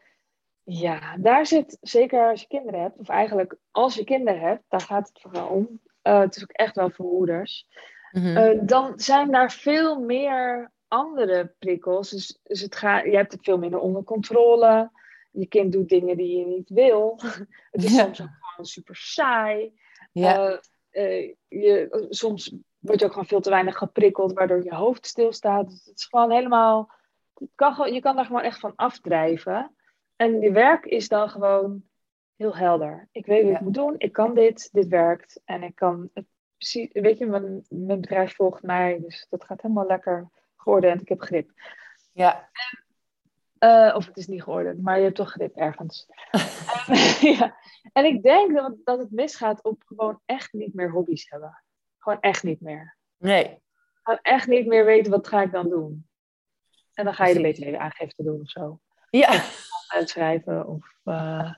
[0.72, 4.80] Ja, daar zit, zeker als je kinderen hebt, of eigenlijk als je kinderen hebt, daar
[4.80, 5.80] gaat het vooral om.
[6.02, 7.66] Eh, het is ook echt wel voor moeders.
[8.12, 12.10] Eh, dan zijn daar veel meer andere prikkels.
[12.10, 14.90] Dus, dus het gaat, je hebt het veel minder onder controle.
[15.30, 17.20] Je kind doet dingen die je niet wil.
[17.70, 18.02] Het is Ja.
[18.04, 19.72] soms ook gewoon super saai.
[20.12, 25.06] ja, Eh, je, soms word je ook gewoon veel te weinig geprikkeld, waardoor je hoofd
[25.06, 25.68] stilstaat.
[25.68, 26.90] Dus het is gewoon helemaal.
[27.54, 29.74] Kan, je kan daar gewoon echt van afdrijven.
[30.20, 31.82] En je werk is dan gewoon
[32.36, 33.08] heel helder.
[33.12, 33.56] Ik weet wat Ja.
[33.58, 35.40] ik moet doen, ik kan dit, dit werkt.
[35.44, 39.62] En ik kan het precies, weet je, mijn, mijn bedrijf volgt mij, dus dat gaat
[39.62, 41.00] helemaal lekker geordend.
[41.00, 41.50] Ik heb grip.
[42.12, 42.48] ja.
[43.58, 46.06] Eh, of het is niet geordend, maar je hebt toch grip ergens.
[46.86, 46.96] En,
[47.36, 47.56] ja.
[47.92, 51.62] en ik denk dat, dat het misgaat op gewoon echt niet meer hobby's hebben.
[51.98, 52.96] Gewoon echt niet meer.
[53.16, 53.62] Nee.
[54.02, 56.08] Gewoon echt niet meer weten wat ga ik dan doen.
[56.94, 57.64] En dan ga je de Precies.
[57.64, 58.80] btw-aangifte doen of zo.
[59.10, 59.30] Ja.
[59.92, 61.52] Uitschrijven of eh,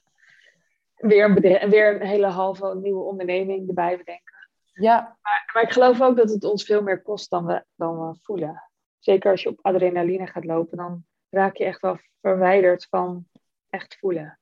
[0.95, 4.49] weer, een bedrijf, weer een hele halve nieuwe onderneming erbij bedenken.
[4.73, 5.19] Ja.
[5.53, 8.63] Maar ik geloof ook dat het ons veel meer kost dan we, dan we voelen.
[8.99, 13.27] Zeker als je op adrenaline gaat lopen, dan raak je echt wel verwijderd van
[13.69, 14.39] echt voelen.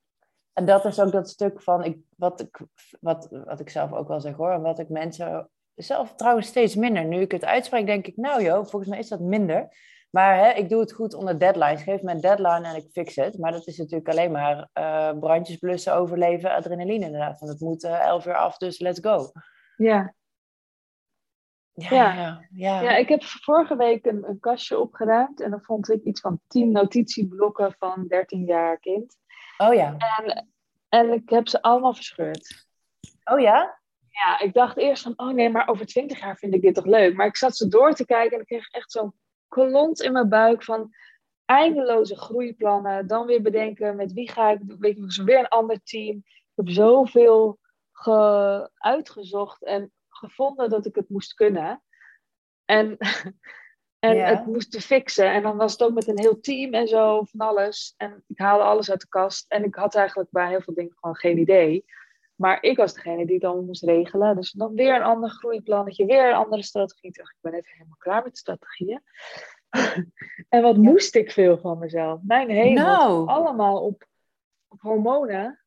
[0.53, 2.59] En dat is ook dat stuk van ik, wat, ik,
[3.01, 4.51] wat, wat ik zelf ook wel zeg hoor.
[4.51, 7.05] En wat ik mensen zelf trouwens steeds minder.
[7.05, 9.69] Nu ik het uitspreek, denk ik, nou joh, volgens mij is dat minder.
[10.11, 11.83] Maar hè, ik doe het goed onder deadlines.
[11.83, 13.39] Geef me een deadline en ik fix het.
[13.39, 17.41] Maar dat is natuurlijk alleen maar eh, brandjes blussen, overleven, adrenaline inderdaad.
[17.41, 19.31] Want het moet eh, elf uur af, dus let's go.
[19.77, 20.15] Ja.
[21.73, 22.15] Ja, Ja.
[22.15, 22.81] ja, ja.
[22.81, 26.41] Ja, ik heb vorige week een, een kastje opgeruimd en dan vond ik iets van
[26.47, 29.17] 10 notitieblokken van 13 jaar kind.
[29.59, 29.97] Oh ja.
[30.89, 32.67] En ik heb ze allemaal verscheurd.
[33.25, 33.79] Oh ja?
[34.09, 36.85] Ja, ik dacht eerst van, oh nee, maar over 20 jaar vind ik dit toch
[36.85, 37.15] leuk.
[37.15, 39.15] Maar ik zat ze door te kijken en ik kreeg echt zo'n
[39.51, 40.95] kolont in mijn buik van
[41.45, 43.07] eindeloze groeiplannen.
[43.07, 46.17] Dan weer bedenken met wie ga ik, weet je, zo weer een ander team.
[46.17, 47.59] Ik heb zoveel
[47.93, 51.83] ge- uitgezocht en gevonden dat ik het moest kunnen.
[52.65, 52.97] En,
[53.99, 54.25] en Ja.
[54.27, 55.33] het moest te fixen.
[55.33, 57.95] En dan was het ook met een heel team en zo, van alles.
[57.97, 59.45] En ik haalde alles uit de kast.
[59.51, 61.85] En ik had eigenlijk bij heel veel dingen gewoon geen idee.
[62.41, 64.37] Maar ik was degene die het allemaal moest regelen.
[64.37, 67.09] Dus dan weer een ander groeiplannetje, weer een andere strategie.
[67.09, 69.03] Ik dacht, ik ben even helemaal klaar met strategieën.
[70.49, 72.21] en wat moest ik veel van mezelf.
[72.23, 73.29] Mijn hemel, Nou.
[73.29, 74.07] allemaal op,
[74.69, 75.61] op hormonen.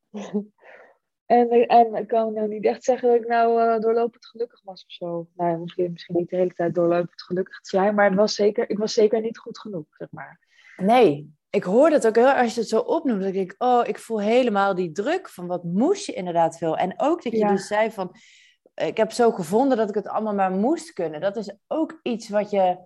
[1.26, 4.84] en, en ik kan nou niet echt zeggen dat ik nou eh, doorlopend gelukkig was
[4.84, 5.28] of zo.
[5.34, 7.94] Nou, misschien, misschien niet de hele tijd doorlopend gelukkig te zijn.
[7.94, 10.40] Maar het was zeker, ik was zeker niet goed genoeg, zeg maar.
[10.76, 13.18] Nee, ik hoor dat ook heel erg als je het zo opnoemt.
[13.20, 16.76] Dat ik denk, oh, ik voel helemaal die druk van wat moest je inderdaad veel.
[16.76, 17.48] En ook dat je Ja.
[17.48, 18.16] dus zei van,
[18.74, 21.20] ik heb zo gevonden dat ik het allemaal maar moest kunnen.
[21.20, 22.78] Dat is ook iets wat je,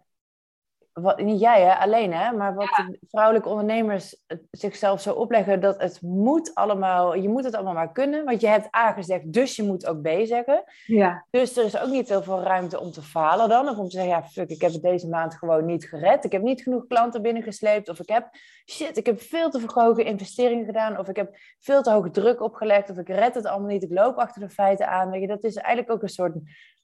[1.01, 5.81] wat, niet jij hè, alleen hè, maar wat vrouwelijke ondernemers het zichzelf zo opleggen dat
[5.81, 8.25] het moet allemaal, je moet het allemaal maar kunnen.
[8.25, 10.65] Want je hebt A gezegd, dus je moet ook B zeggen.
[10.87, 13.69] Ja, Dus er is ook niet heel veel ruimte om te falen dan.
[13.69, 16.25] Of om te zeggen, ja, fuck, ik heb het deze maand gewoon niet gered.
[16.25, 17.89] Ik heb niet genoeg klanten binnengesleept.
[17.89, 18.29] Of ik heb,
[18.71, 20.99] shit, ik heb veel te hoge investeringen gedaan.
[20.99, 22.91] Of ik heb veel te hoge druk opgelegd.
[22.91, 23.83] Of ik red het allemaal niet.
[23.83, 25.11] Ik loop achter de feiten aan.
[25.11, 26.35] Weet je, dat is eigenlijk ook een soort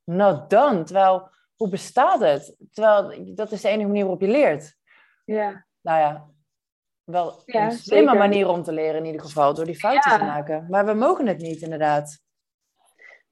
[0.04, 0.82] not done.
[0.82, 2.56] Terwijl, hoe bestaat het?
[2.70, 4.76] Terwijl, dat is de enige manier waarop je leert.
[5.24, 5.66] ja.
[5.80, 6.30] Nou ja,
[7.04, 8.18] wel Ja, een slimme zeker.
[8.28, 9.54] manier om te leren in ieder geval.
[9.54, 10.18] Door die fouten Ja.
[10.18, 10.66] te maken.
[10.70, 12.20] Maar we mogen het niet, inderdaad.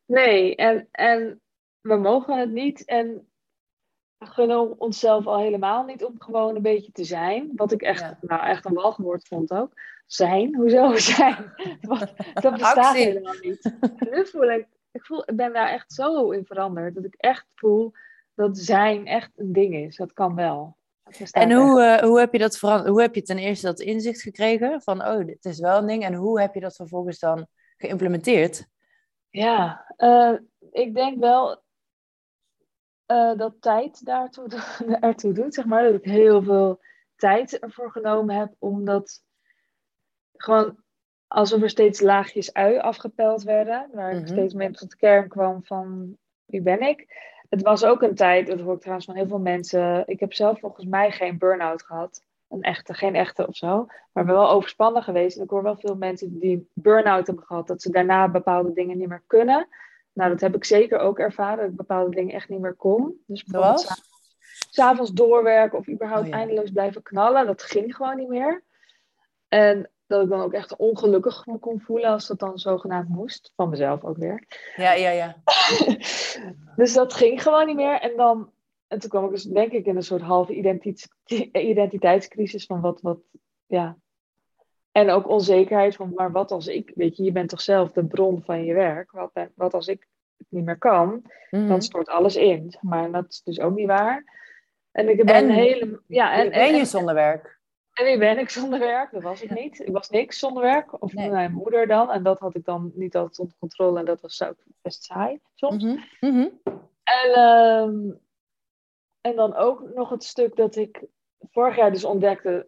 [0.07, 1.41] Nee, en, en
[1.81, 2.85] we mogen het niet.
[2.85, 3.33] En
[4.19, 7.51] we gunnen onszelf al helemaal niet om gewoon een beetje te zijn.
[7.55, 8.19] Wat ik echt, Ja.
[8.21, 9.73] nou, echt een walgwoord vond ook.
[10.07, 10.55] Zijn?
[10.57, 11.53] Hoezo zijn?
[11.81, 13.77] Wat, dat bestaat helemaal niet.
[13.81, 16.95] En nu voel ik, ik, voel, ik ben daar echt zo in veranderd.
[16.95, 17.93] Dat ik echt voel
[18.35, 19.97] dat zijn echt een ding is.
[19.97, 20.77] Dat kan wel.
[21.03, 22.89] Dat En hoe, eh, hoe heb je dat veranderd?
[22.91, 26.05] Hoe heb je ten eerste dat inzicht gekregen van, oh, dit is wel een ding.
[26.05, 28.67] En hoe heb je dat vervolgens dan geïmplementeerd?
[29.31, 30.33] Ja, eh,
[30.71, 31.63] ik denk wel
[33.07, 34.49] eh, dat tijd daartoe,
[35.01, 35.83] ertoe doet, zeg maar.
[35.83, 36.81] Dat ik heel veel
[37.17, 39.23] tijd ervoor genomen heb, omdat
[40.37, 40.83] gewoon
[41.27, 44.27] alsof er steeds laagjes ui afgepeld werden, waar ik Mhm.
[44.27, 47.31] steeds meer tot de kern kwam van wie ben ik.
[47.53, 50.33] Het was ook een tijd, dat hoor ik trouwens van heel veel mensen, ik heb
[50.33, 52.25] zelf volgens mij geen burn-out gehad.
[52.49, 53.87] Een echte, geen echte of zo.
[54.13, 55.37] Maar ben wel overspannen geweest.
[55.37, 58.99] En ik hoor wel veel mensen die burn-out hebben gehad, dat ze daarna bepaalde dingen
[58.99, 59.69] niet meer kunnen.
[60.13, 63.23] Nou, dat heb ik zeker ook ervaren, dat ik bepaalde dingen echt niet meer kon.
[63.27, 64.03] Dus bijvoorbeeld
[64.71, 66.37] s'avonds doorwerken of überhaupt Oh ja.
[66.37, 68.63] eindeloos blijven knallen, dat ging gewoon niet meer.
[69.49, 73.53] En dat ik dan ook echt ongelukkig me kon voelen als dat dan zogenaamd moest.
[73.57, 74.45] Van mezelf ook weer.
[74.77, 75.37] Ja, ja, ja.
[76.77, 78.01] dus dat ging gewoon niet meer.
[78.01, 78.51] En dan,
[78.87, 81.09] en toen kwam ik dus denk ik in een soort halve identiteits,
[81.53, 83.19] identiteitscrisis van wat, wat,
[83.67, 83.97] ja.
[84.93, 88.05] En ook onzekerheid van, maar wat als ik, weet je, je bent toch zelf de
[88.05, 89.11] bron van je werk.
[89.11, 91.69] Wat, wat als ik het niet meer kan, Mhm.
[91.69, 92.75] dan stort alles in.
[92.81, 94.41] Maar dat is dus ook niet waar.
[94.91, 97.61] En ik ben En- hele, ja, en, en, je zonder werk?
[97.93, 99.11] En wie ben ik zonder werk?
[99.13, 99.81] Dat was ik niet.
[99.81, 101.03] Ik was niks zonder werk.
[101.03, 101.31] Of Nee.
[101.31, 102.11] mijn moeder dan.
[102.11, 103.99] En dat had ik dan niet altijd onder controle.
[103.99, 105.85] En dat was ook best saai soms.
[105.85, 106.49] Mhm, mhm.
[107.03, 108.11] En, ehm,
[109.21, 111.05] en dan ook nog het stuk dat ik
[111.51, 112.67] vorig jaar dus ontdekte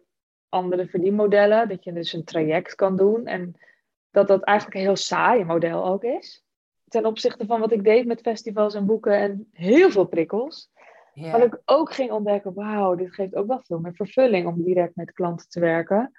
[0.48, 1.68] andere verdienmodellen.
[1.68, 3.26] Dat je dus een traject kan doen.
[3.26, 3.54] En
[4.10, 6.44] dat dat eigenlijk een heel saai model ook is.
[6.88, 10.70] Ten opzichte van wat ik deed met festivals en boeken en heel veel prikkels.
[11.33, 14.96] Dat ik ook ging ontdekken, wauw, dit geeft ook wel veel meer vervulling om direct
[14.96, 16.12] met klanten te werken.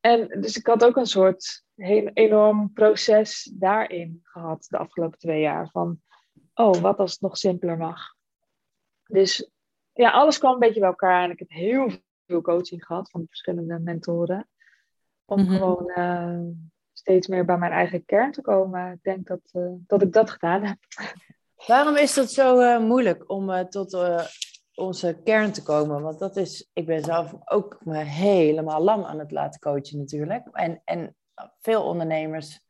[0.00, 5.40] En dus ik had ook een soort heel enorm proces daarin gehad de afgelopen twee
[5.40, 5.68] jaar.
[5.70, 6.00] Van,
[6.54, 8.14] oh, wat als het nog simpeler mag.
[9.06, 9.50] Dus
[9.92, 11.24] ja, alles kwam een beetje bij elkaar.
[11.24, 11.90] En ik heb heel
[12.26, 14.48] veel coaching gehad van verschillende mentoren.
[15.24, 15.56] Om Mhm.
[15.56, 16.38] gewoon eh,
[16.92, 18.92] steeds meer bij mijn eigen kern te komen.
[18.92, 20.78] Ik denk dat, eh, dat ik dat gedaan heb.
[21.66, 24.24] Waarom is dat zo eh, moeilijk om eh, tot eh,
[24.74, 26.02] onze kern te komen?
[26.02, 30.48] Want dat is, ik ben zelf ook me helemaal lam aan het laten coachen natuurlijk.
[30.52, 31.16] En, en
[31.60, 32.60] veel ondernemers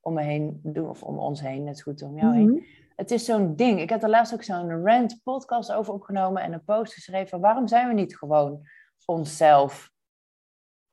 [0.00, 2.50] om me heen doen, of om ons heen, net zo goed om jou heen.
[2.50, 2.62] Mhm.
[2.96, 3.80] Het is zo'n ding.
[3.80, 7.28] Ik heb er laatst ook zo'n rant podcast over opgenomen en een post geschreven.
[7.28, 8.66] van Waarom zijn we niet gewoon
[9.04, 9.90] onszelf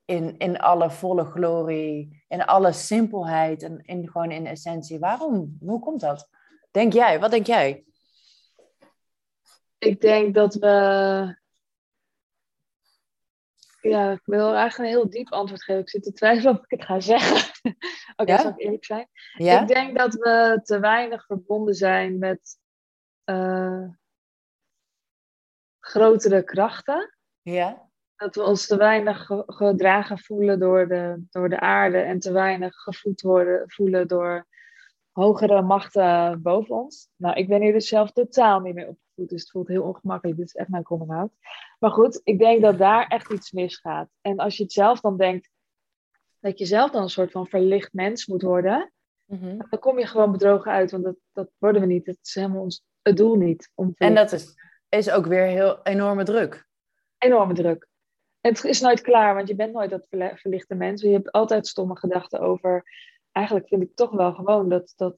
[0.06, 5.00] in, in alle volle glorie, in alle simpelheid en in, gewoon in essentie?
[5.00, 5.58] Waarom?
[5.60, 6.30] Hoe komt dat?
[6.72, 7.20] Denk jij?
[7.20, 7.86] Wat denk jij?
[9.78, 10.70] ik denk dat we.
[13.82, 15.82] Ja, ik wil eigenlijk een heel diep antwoord geven.
[15.82, 17.52] Ik zit te twijfelen of ik het ga zeggen.
[18.16, 18.38] Oké, Ja?
[18.42, 19.08] zal ik eerlijk zijn?
[19.34, 19.62] Ja?
[19.62, 22.58] Ik denk dat we te weinig verbonden zijn met
[23.24, 23.84] eh,
[25.80, 27.16] grotere krachten.
[27.42, 27.90] Ja?
[28.16, 32.32] Dat we ons te weinig ge- gedragen voelen door de, door de aarde en te
[32.32, 34.48] weinig gevoed worden, voelen door
[35.22, 37.10] hogere machten boven ons.
[37.16, 40.38] Nou, ik ben hier dus zelf totaal niet mee opgevoed, dus het voelt heel ongemakkelijk.
[40.38, 41.32] Dit is echt mijn coming out.
[41.80, 44.10] Maar goed, ik denk dat daar echt iets misgaat.
[44.22, 45.50] En als je het zelf dan denkt
[46.40, 48.92] dat je zelf dan een soort van verlicht mens moet worden,
[49.26, 49.58] Mhm.
[49.70, 52.06] dan kom je gewoon bedrogen uit, want dat, dat worden we niet.
[52.06, 53.72] Dat is helemaal ons, het doel niet.
[53.76, 54.56] Om En dat is,
[54.90, 56.68] is ook weer heel enorme druk.
[57.18, 57.88] enorme druk.
[58.42, 61.02] En het is nooit klaar, want je bent nooit dat verlichte mens.
[61.02, 62.84] Je hebt altijd stomme gedachten over.
[63.32, 65.16] Eigenlijk vind ik toch wel gewoon dat, dat,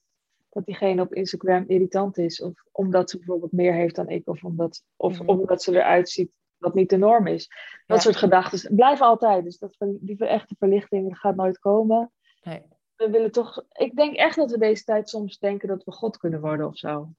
[0.49, 2.41] dat diegene op Instagram irritant is.
[2.41, 4.28] Of omdat ze bijvoorbeeld meer heeft dan ik.
[4.28, 5.30] Of omdat, of Mhm.
[5.30, 7.47] omdat ze eruit ziet wat niet de norm is.
[7.86, 8.04] Dat Ja.
[8.04, 9.43] soort gedachten blijven altijd.
[9.43, 12.12] Dus dat, die echte verlichting gaat nooit komen.
[12.43, 12.62] Nee.
[12.95, 13.63] We willen toch.
[13.71, 16.78] Ik denk echt dat we deze tijd soms denken dat we God kunnen worden of
[16.78, 17.10] zo.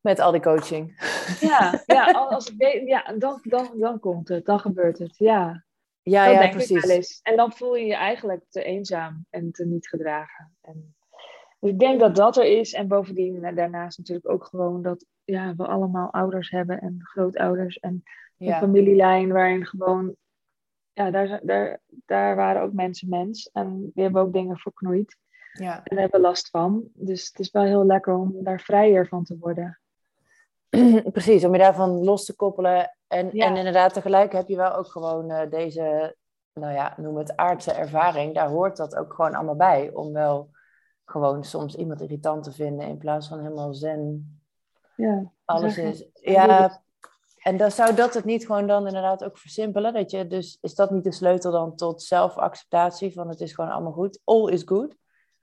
[0.00, 0.96] Met al die coaching.
[1.40, 5.16] Ja, ja, als ik ja dan, dan, dan komt het, dan gebeurt het.
[5.16, 5.64] Ja.
[6.04, 6.86] Ja, dat ja, denk ik precies.
[6.86, 7.20] wel eens.
[7.22, 10.56] En dan voel je je eigenlijk te eenzaam en te niet gedragen.
[10.60, 10.94] En,
[11.60, 12.72] dus ik denk dat dat er is.
[12.72, 17.78] En bovendien eh, daarnaast natuurlijk ook gewoon dat ja, we allemaal ouders hebben en grootouders.
[17.78, 18.02] En
[18.38, 18.58] een Ja.
[18.58, 20.16] familielijn waarin gewoon...
[20.92, 23.50] Ja, daar, daar, daar waren ook mensen mens.
[23.52, 25.16] En die hebben ook dingen verknoeid.
[25.52, 25.76] Ja.
[25.76, 26.88] En daar hebben last van.
[26.94, 29.78] Dus het is wel heel lekker om daar vrijer van te worden.
[31.12, 32.96] Precies, om je daarvan los te koppelen.
[33.06, 33.46] En, Ja.
[33.46, 36.16] en inderdaad, tegelijk heb je wel ook gewoon eh, deze,
[36.52, 38.34] nou ja, noem het aardse ervaring.
[38.34, 39.90] Daar hoort dat ook gewoon allemaal bij.
[39.92, 40.50] Om wel
[41.04, 44.38] gewoon soms iemand irritant te vinden in plaats van helemaal zen.
[44.96, 46.08] Ja, Alles is.
[46.12, 46.82] Ja,
[47.42, 49.92] en dan zou dat het niet gewoon dan inderdaad ook versimpelen?
[49.92, 53.12] Dat je dus, is dat niet de sleutel dan tot zelfacceptatie?
[53.12, 54.20] Van het is gewoon allemaal goed.
[54.24, 54.96] All is good.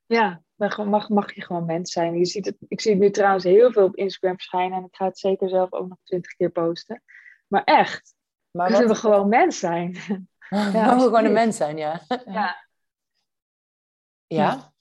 [0.06, 2.17] Ja, mag, mag je gewoon mens zijn.
[2.17, 4.78] Je ziet het, ik zie het nu trouwens heel veel op Instagram verschijnen.
[4.78, 7.04] En ik ga het zeker zelf ook nog twintig keer posten.
[7.47, 8.15] Maar echt,
[8.52, 9.91] Maar kunnen we wat, gewoon mens zijn.
[10.50, 12.02] we mogen gewoon een mens zijn, ja.
[12.26, 12.56] Ja.
[14.28, 14.71] Ja.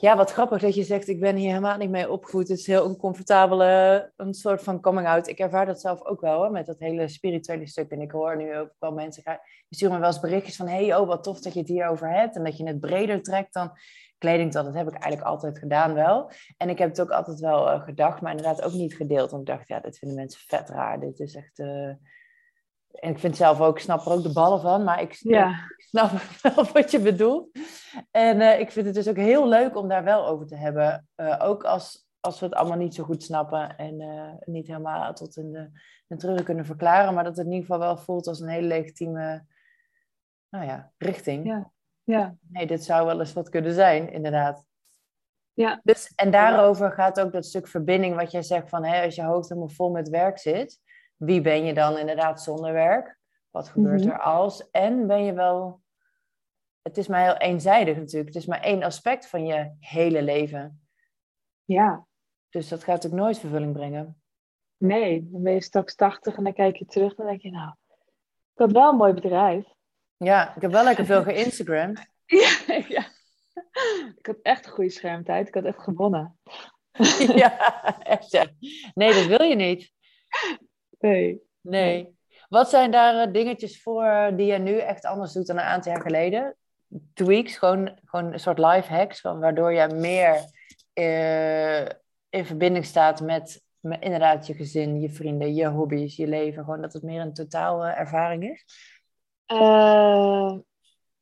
[0.00, 2.48] Ja, wat grappig dat je zegt, ik ben hier helemaal niet mee opgevoed.
[2.48, 5.28] Het is heel oncomfortabele, een soort van coming out.
[5.28, 7.90] Ik ervaar dat zelf ook wel, hoor, met dat hele spirituele stuk.
[7.90, 10.68] En ik hoor nu ook wel mensen die sturen me wel eens berichtjes van...
[10.68, 12.36] hey, oh, wat tof dat je het hierover hebt.
[12.36, 13.72] En dat je het breder trekt dan
[14.18, 14.52] kleding.
[14.52, 16.30] Dat heb ik eigenlijk altijd gedaan wel.
[16.56, 19.30] En ik heb het ook altijd wel eh, gedacht, maar inderdaad ook niet gedeeld.
[19.30, 21.00] Want ik dacht, ja, dit vinden mensen vet raar.
[21.00, 21.58] Dit is echt...
[21.58, 21.88] eh,
[22.90, 25.48] En ik vind zelf ook, ik snap er ook de ballen van, maar ik, Ja,
[25.76, 26.10] ik snap
[26.54, 27.58] wel wat je bedoelt.
[28.10, 31.08] En eh, ik vind het dus ook heel leuk om daar wel over te hebben.
[31.38, 33.96] Ook als, als we het allemaal niet zo goed snappen en
[34.44, 35.52] niet helemaal tot in
[36.06, 37.14] de, kunnen verklaren.
[37.14, 39.44] Maar dat het in ieder geval wel voelt als een hele legitieme
[40.48, 41.46] nou ja, richting.
[41.46, 41.70] Ja.
[42.08, 44.64] Ja, Nee, dit zou wel eens wat kunnen zijn, inderdaad.
[45.52, 49.14] ja, Dus, en daarover gaat ook dat stuk verbinding wat jij zegt van hè, als
[49.14, 50.80] je hoofd helemaal vol met werk zit,
[51.16, 53.18] wie ben je dan inderdaad zonder werk?
[53.50, 54.10] Wat gebeurt Mhm.
[54.10, 54.70] er als?
[54.70, 55.80] En ben je wel,
[56.82, 60.82] het is maar heel eenzijdig natuurlijk, het is maar één aspect van je hele leven.
[61.64, 62.06] ja.
[62.50, 64.20] Dus dat gaat ook nooit vervulling brengen.
[64.76, 67.50] Nee, dan ben je straks 80 en dan kijk je terug en dan denk je,
[67.50, 67.74] nou,
[68.54, 69.66] ik had wel een mooi bedrijf.
[70.18, 72.06] Ja, ik heb wel lekker veel geïnstagramd.
[72.26, 73.06] Ja, ja.
[74.16, 75.48] Ik had echt een goede schermtijd.
[75.48, 76.38] Ik had echt gewonnen.
[77.42, 77.58] ja,
[77.98, 78.46] echt ja.
[78.94, 79.92] Nee, dat wil je niet.
[80.98, 81.40] Nee.
[81.60, 82.16] Nee.
[82.48, 85.62] Wat zijn daar eh, dingetjes voor eh, die je nu echt anders doet dan een
[85.62, 86.56] aantal jaar geleden?
[87.14, 90.44] Tweaks, gewoon, gewoon een soort life hacks, waardoor je meer
[90.98, 91.84] eh,
[92.30, 96.64] in verbinding staat met, met inderdaad je gezin, je vrienden, je hobby's, je leven.
[96.64, 98.64] Gewoon dat het meer een totaal eh, ervaring is.
[99.48, 100.52] Eh,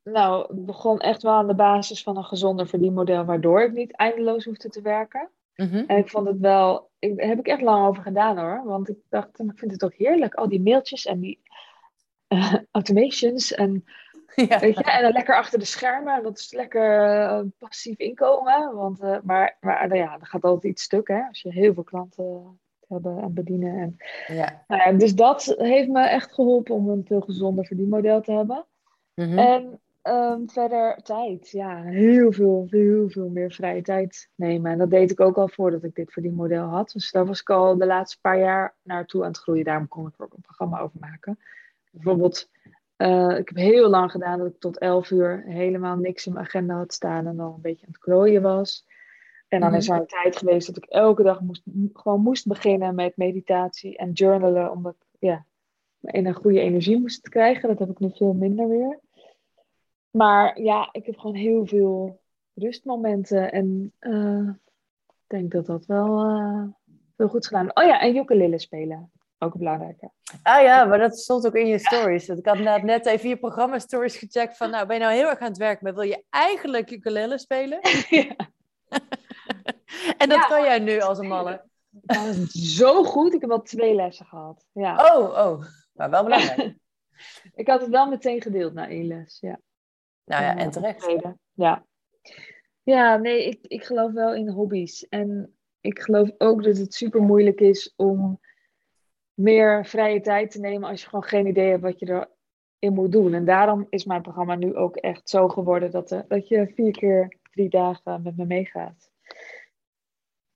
[0.02, 3.96] nou, het begon echt wel aan de basis van een gezonder verdienmodel, waardoor ik niet
[3.96, 5.30] eindeloos hoefde te werken.
[5.54, 5.84] Mhm.
[5.86, 8.62] En ik vond het wel, ik, daar heb ik echt lang over gedaan hoor.
[8.64, 11.42] Want ik dacht, ik vind het ook heerlijk, al die mailtjes en die
[12.28, 13.54] eh, automations.
[13.54, 13.84] En,
[14.48, 14.58] Ja.
[14.58, 16.14] weet je, en dan lekker achter de schermen.
[16.14, 18.74] En dat is lekker eh, passief inkomen.
[18.74, 21.84] Want, maar maar nou ja, er gaat altijd iets stuk hè, als je heel veel
[21.84, 23.78] klanten hebben en bedienen.
[23.78, 23.96] En,
[24.36, 24.64] Ja.
[24.68, 28.64] ja, dus dat heeft me echt geholpen om een veel gezonder verdienmodel te hebben.
[29.14, 29.38] Mhm.
[29.38, 31.50] En ehm, verder tijd.
[31.50, 34.72] Ja, heel veel, heel veel meer vrije tijd nemen.
[34.72, 36.90] En dat deed ik ook al voordat ik dit verdienmodel had.
[36.90, 39.64] Dus daar was ik al de laatste paar jaar naartoe aan het groeien.
[39.64, 41.38] Daarom kon ik er ook een programma over maken.
[41.90, 42.48] Bijvoorbeeld,
[42.96, 46.44] eh, ik heb heel lang gedaan dat ik tot 11 uur helemaal niks in mijn
[46.44, 47.26] agenda had staan.
[47.26, 48.86] En dan een beetje aan het klooien was.
[49.48, 49.78] En dan Mhm.
[49.78, 53.96] is er een tijd geweest dat ik elke dag moest, gewoon moest beginnen met meditatie
[53.96, 54.70] en journalen.
[54.70, 55.44] Omdat ik ja,
[56.00, 57.68] in een goede energie moest krijgen.
[57.68, 58.98] Dat heb ik nu veel minder weer.
[60.10, 62.20] Maar ja, ik heb gewoon heel veel
[62.54, 63.52] rustmomenten.
[63.52, 64.48] En eh,
[65.06, 66.62] ik denk dat dat wel eh,
[67.16, 67.70] veel goed is gedaan.
[67.76, 69.10] Oh ja, en ukulele spelen.
[69.38, 70.10] Ook een belangrijke.
[70.42, 72.28] Ah ja, maar dat stond ook in je stories.
[72.28, 75.38] Ik had net even je programma stories gecheckt van, nou, ben je nou heel erg
[75.38, 77.78] aan het werk, maar wil je eigenlijk ukulele spelen?
[78.10, 78.34] ja.
[80.18, 80.46] En dat Ja.
[80.46, 81.64] kan jij nu als een malle.
[81.90, 83.34] Dat was zo goed.
[83.34, 84.66] Ik heb al twee lessen gehad.
[84.72, 85.14] Ja.
[85.16, 86.74] Oh, oh, maar wel belangrijk.
[87.54, 89.38] Ik had het wel meteen gedeeld na één les.
[89.40, 89.60] Ja.
[90.24, 91.12] Nou ja, en terecht.
[91.52, 91.84] Ja.
[92.82, 95.08] Ja, nee, ik, ik geloof wel in hobby's.
[95.08, 98.40] En ik geloof ook dat het super moeilijk is om
[99.34, 102.06] meer vrije tijd te nemen als je gewoon geen idee hebt wat je
[102.78, 103.34] erin moet doen.
[103.34, 106.90] En daarom is mijn programma nu ook echt zo geworden dat, eh, dat je vier
[106.92, 109.10] keer drie dagen met me meegaat.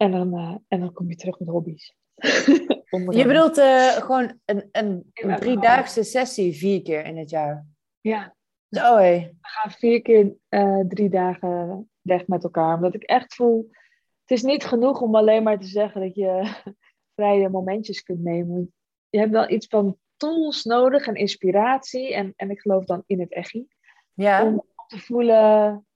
[0.01, 1.95] En dan, eh, en dan kom je terug met hobby's.
[2.91, 7.67] Je bedoelt eh, gewoon een, een, een driedaagse sessie vier keer in het jaar.
[8.01, 8.35] Ja,
[8.69, 9.19] Zo hé.
[9.19, 12.75] we gaan vier keer eh, drie dagen weg met elkaar.
[12.75, 13.69] Omdat ik echt voel,
[14.21, 16.55] het is niet genoeg om alleen maar te zeggen dat je
[17.17, 18.73] vrije momentjes kunt nemen.
[19.09, 22.15] Je hebt wel iets van tools nodig en inspiratie.
[22.15, 23.67] En, en ik geloof dan in het echi.
[24.15, 25.87] Ja, Om te voelen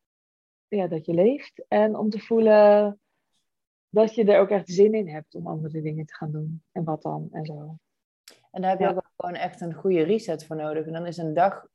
[0.69, 1.65] ja, dat je leeft.
[1.69, 2.99] En om te voelen
[3.95, 6.63] dat je er ook echt zin in hebt om andere dingen te gaan doen.
[6.73, 7.77] En wat dan en zo.
[8.51, 8.91] en daar heb je Ja.
[8.91, 10.87] ook gewoon echt een goede reset voor nodig.
[10.87, 11.67] En dan is een dag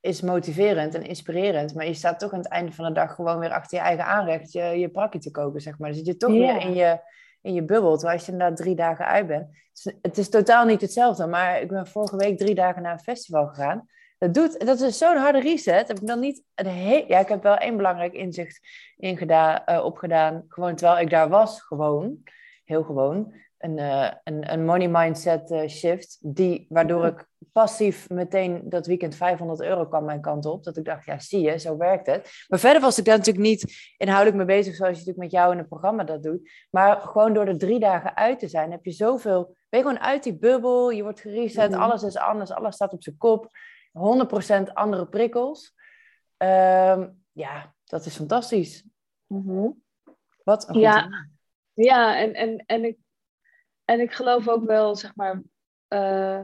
[0.00, 3.38] is motiverend en inspirerend, maar je staat toch aan het einde van de dag gewoon
[3.38, 5.88] weer achter je eigen aanrecht je, je prakje te koken, zeg maar.
[5.88, 6.38] Dan zit je toch Ja.
[6.38, 7.00] weer in je,
[7.42, 9.46] in je bubbel, terwijl als je inderdaad drie dagen uit bent.
[9.46, 12.92] Het is, het is totaal niet hetzelfde, maar ik ben vorige week drie dagen naar
[12.92, 13.86] een festival gegaan.
[14.18, 15.88] Dat, doet, dat is zo'n harde reset.
[15.88, 18.60] Heb ik dan niet een Ja, ik heb wel één belangrijk inzicht
[18.96, 20.44] ingedaan, eh, opgedaan.
[20.48, 22.22] Gewoon terwijl ik daar was, gewoon.
[22.64, 23.32] Heel gewoon.
[23.58, 26.18] Een, eh, een, een money mindset eh, shift.
[26.20, 30.64] Die, waardoor ik passief meteen dat weekend 500 euro kwam mijn kant op.
[30.64, 32.44] Dat ik dacht, ja, zie je, zo werkt het.
[32.48, 35.52] Maar verder was ik daar natuurlijk niet inhoudelijk mee bezig, zoals je natuurlijk met jou
[35.52, 36.50] in het programma dat doet.
[36.70, 39.56] Maar gewoon door er drie dagen uit te zijn, heb je zoveel.
[39.68, 41.80] Ben je gewoon uit die bubbel, je wordt gereset, Mhm.
[41.80, 43.50] alles is anders, alles staat op zijn kop.
[43.98, 45.74] 100% andere prikkels.
[46.36, 48.84] Ehm, ja, dat is fantastisch.
[50.44, 51.06] Wat een Ja.
[51.06, 51.36] idee.
[51.86, 52.98] Ja, en, en, en, ik,
[53.84, 55.42] en ik geloof ook wel, zeg maar,
[55.88, 56.40] eh,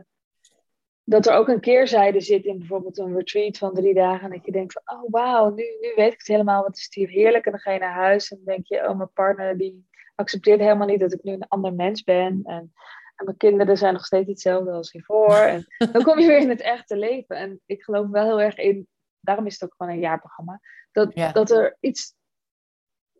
[1.04, 4.24] dat er ook een keerzijde zit in bijvoorbeeld een retreat van drie dagen.
[4.24, 6.84] En dat je denkt van, oh wauw, nu, nu weet ik het helemaal, wat is
[6.84, 7.44] het hier heerlijk.
[7.44, 10.60] En dan ga je naar huis en dan denk je, oh mijn partner die accepteert
[10.60, 12.40] helemaal niet dat ik nu een ander mens ben.
[12.44, 12.72] En,
[13.14, 15.34] en mijn kinderen zijn nog steeds hetzelfde als hiervoor.
[15.34, 17.36] En dan kom je weer in het echte leven.
[17.36, 18.88] En ik geloof wel heel erg in,
[19.20, 20.60] daarom is het ook gewoon een jaarprogramma,
[20.92, 21.32] dat, Ja.
[21.32, 22.14] dat er iets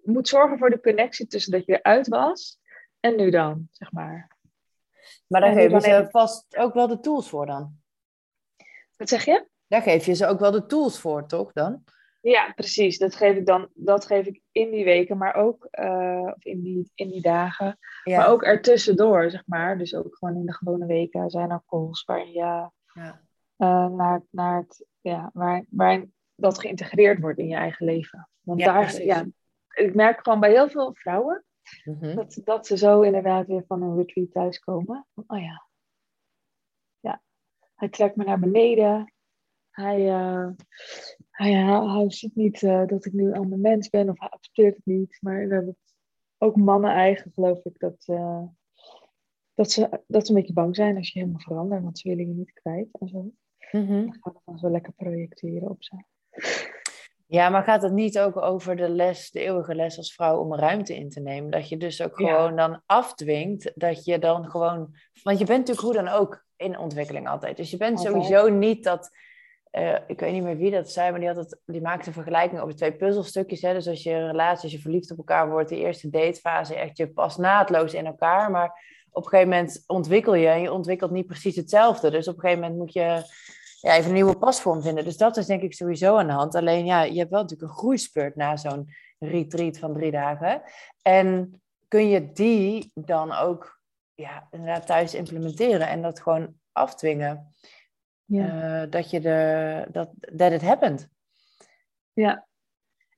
[0.03, 2.59] moet zorgen voor de connectie tussen dat je eruit was
[3.01, 4.33] en nu dan, zeg maar.
[5.27, 7.77] Maar daar En geef je ze vast ook wel de tools voor dan.
[8.97, 9.49] Wat zeg je?
[9.67, 11.85] Daar geef je ze ook wel de tools voor, toch dan?
[12.31, 12.99] Ja, precies.
[12.99, 16.63] Dat geef ik dan, dat geef ik in die weken, maar ook eh, of in,
[16.63, 17.79] die, in die dagen.
[18.05, 18.19] Ja.
[18.19, 19.79] Maar ook ertussendoor, zeg maar.
[19.79, 23.21] Dus ook gewoon in de gewone weken zijn er calls waarin je Ja.
[23.57, 28.29] eh, naar, naar het, ja, waar, waarin dat geïntegreerd wordt in je eigen leven.
[28.41, 29.05] Want Ja, daar, precies.
[29.05, 29.27] ja,
[29.75, 31.45] ik merk gewoon bij heel veel vrouwen
[31.85, 32.15] Mhm.
[32.15, 35.07] dat, dat ze zo inderdaad weer van een retreat thuiskomen.
[35.27, 35.67] Oh ja,
[37.01, 37.23] ja,
[37.75, 39.13] hij trekt me naar beneden.
[39.71, 40.49] Hij, eh,
[41.35, 44.29] hij, hij, hij ziet niet eh, dat ik nu een ander mens ben of hij
[44.29, 45.19] accepteert het niet.
[45.21, 45.75] Maar dat
[46.39, 48.43] ook mannen eigen geloof ik dat, eh,
[49.55, 51.83] dat, ze, dat ze een beetje bang zijn als je helemaal verandert.
[51.83, 53.31] Want ze willen je niet kwijt en zo.
[53.71, 53.87] Mhm.
[53.87, 56.05] Dan gaan we dan zo lekker projecteren op ze.
[57.27, 60.55] Ja, maar gaat het niet ook over de les, de eeuwige les als vrouw om
[60.55, 61.51] ruimte in te nemen?
[61.51, 62.35] Dat je dus ook Ja.
[62.35, 64.95] gewoon dan afdwingt, dat je dan gewoon...
[65.23, 67.57] Want je bent natuurlijk hoe dan ook in ontwikkeling altijd.
[67.57, 68.15] Dus je bent Altijd.
[68.15, 69.11] sowieso niet dat...
[69.75, 72.15] eh, ik weet niet meer wie dat zei, maar die, had het, die maakte een
[72.15, 73.63] vergelijking over twee puzzelstukjes.
[73.63, 73.73] Hè?
[73.73, 76.97] Dus als je een relatie, als je verliefd op elkaar wordt, de eerste datefase, echt
[76.97, 78.51] je past naadloos in elkaar.
[78.51, 82.11] Maar op een gegeven moment ontwikkel je en je ontwikkelt niet precies hetzelfde.
[82.11, 83.23] Dus op een gegeven moment moet je
[83.81, 85.05] ja, even een nieuwe pasvorm vinden.
[85.05, 86.55] Dus dat is denk ik sowieso aan de hand.
[86.55, 88.89] Alleen ja, je hebt wel natuurlijk een groeispurt na zo'n
[89.19, 90.63] retreat van drie dagen.
[91.03, 93.81] En kun je die dan ook
[94.15, 97.55] ja, inderdaad thuis implementeren en dat gewoon afdwingen?
[98.25, 98.83] Ja.
[98.83, 101.09] Eh, dat je de, dat that it happened.
[102.13, 102.47] Ja.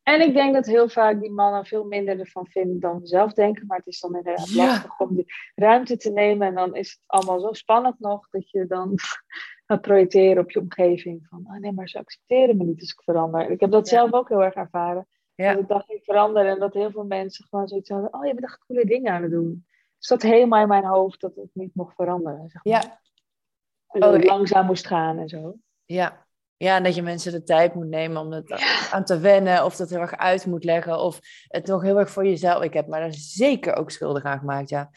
[0.03, 3.33] En ik denk dat heel vaak die mannen veel minder ervan vinden dan we zelf
[3.33, 3.67] denken.
[3.67, 4.67] Maar het is dan inderdaad Ja.
[4.67, 6.47] lastig om die ruimte te nemen.
[6.47, 8.93] En dan is het allemaal zo spannend nog dat je dan
[9.67, 11.27] gaat projecteren op je omgeving.
[11.29, 13.51] Van, ah nee, maar ze accepteren me niet als ik verander.
[13.51, 13.97] Ik heb dat Ja.
[13.97, 15.07] zelf ook heel erg ervaren.
[15.35, 15.53] Ja.
[15.53, 18.15] Dat ik dacht, ik verander en dat heel veel mensen gewoon zoiets hadden.
[18.15, 19.67] Oh, je bent echt coole dingen aan het doen.
[19.99, 22.49] Dus dat helemaal in mijn hoofd dat het niet mocht veranderen.
[22.49, 22.73] Zeg maar.
[22.83, 23.01] Ja.
[23.91, 25.55] En dat Oh, het ik- langzaam moest gaan en zo.
[25.85, 26.27] Ja.
[26.57, 28.51] ja, en dat je mensen de tijd moet nemen om het
[28.93, 31.19] aan te wennen, of dat heel erg uit moet leggen, of
[31.49, 32.63] het nog heel erg voor jezelf.
[32.63, 34.91] Ik heb me daar zeker ook schuldig aan gemaakt, ja.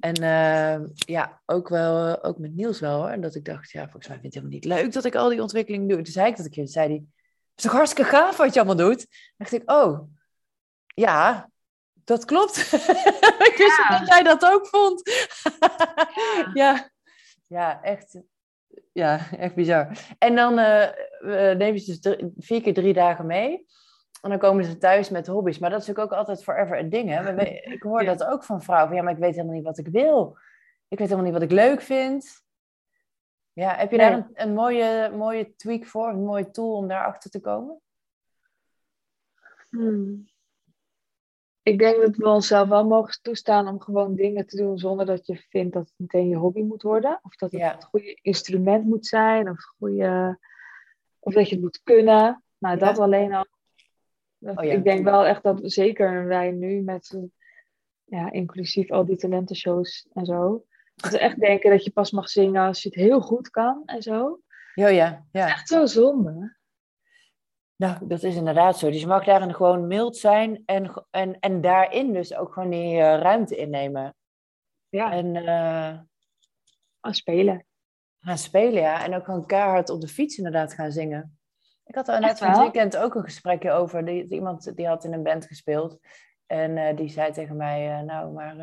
[0.00, 3.08] En eh, ja, ook wel, ook met Niels wel hoor.
[3.08, 5.14] En dat ik dacht, ja, volgens mij vind ik het helemaal niet leuk dat ik
[5.14, 5.96] al die ontwikkeling doe.
[6.02, 7.06] Toen zei ik dat een keer, zei hij, het
[7.56, 8.98] is toch hartstikke gaaf wat je allemaal doet?
[8.98, 10.00] Toen dacht ik, oh,
[10.94, 11.50] ja,
[12.04, 12.56] dat klopt.
[13.48, 13.98] ik wist Ja.
[13.98, 15.02] dat jij dat ook vond.
[15.62, 16.50] Ja.
[16.62, 16.90] ja.
[17.48, 18.20] Ja, echt.
[18.92, 19.98] Ja, echt bizar.
[20.18, 20.88] En dan eh,
[21.56, 23.66] nemen ze dus drie- vier keer drie dagen mee.
[24.22, 25.58] En dan komen ze thuis met hobby's.
[25.58, 27.08] Maar dat is natuurlijk ook altijd forever een ding.
[27.10, 27.32] Hè?
[27.74, 28.14] Ik hoor Ja.
[28.14, 28.88] dat ook van vrouwen.
[28.88, 30.38] Van, ja, maar ik weet helemaal niet wat ik wil.
[30.88, 32.42] Ik weet helemaal niet wat ik leuk vind.
[33.52, 34.10] Ja, heb je Nee.
[34.10, 36.08] daar een, een mooie, mooie tweak voor?
[36.08, 37.80] Een mooie tool om daarachter te komen?
[39.70, 40.28] Hmm.
[41.68, 45.26] Ik denk dat we onszelf wel mogen toestaan om gewoon dingen te doen zonder dat
[45.26, 47.18] je vindt dat het meteen je hobby moet worden.
[47.22, 47.74] Of dat het Ja.
[47.74, 49.50] het goede instrument moet zijn.
[49.50, 50.38] Of, goede,
[51.18, 52.42] of dat je het moet kunnen.
[52.58, 53.02] Nou, dat Ja.
[53.02, 53.46] alleen al.
[54.38, 57.18] Dat- Oh ja, ik denk wel echt dat zeker wij nu met,
[58.04, 60.64] ja, inclusief al die talentenshows en zo.
[60.94, 63.82] Dat we echt denken dat je pas mag zingen als je het heel goed kan
[63.86, 64.40] en zo.
[64.74, 65.46] Ja, ja, ja.
[65.46, 66.56] Echt zo zonde.
[67.78, 68.90] Nou, dat is inderdaad zo.
[68.90, 72.98] Dus je mag daarin gewoon mild zijn en, en, en daarin dus ook gewoon die
[73.00, 74.14] eh, ruimte innemen.
[74.88, 75.98] Ja, En eh,
[77.00, 77.66] aan spelen.
[78.18, 79.04] gaan spelen, ja.
[79.04, 81.38] En ook gewoon keihard op de fiets inderdaad gaan zingen.
[81.84, 84.04] Ik had er Echt van het weekend ook een gesprekje over.
[84.04, 85.98] Die, iemand die had in een band gespeeld.
[86.46, 88.56] En eh, die zei tegen mij, nou, maar...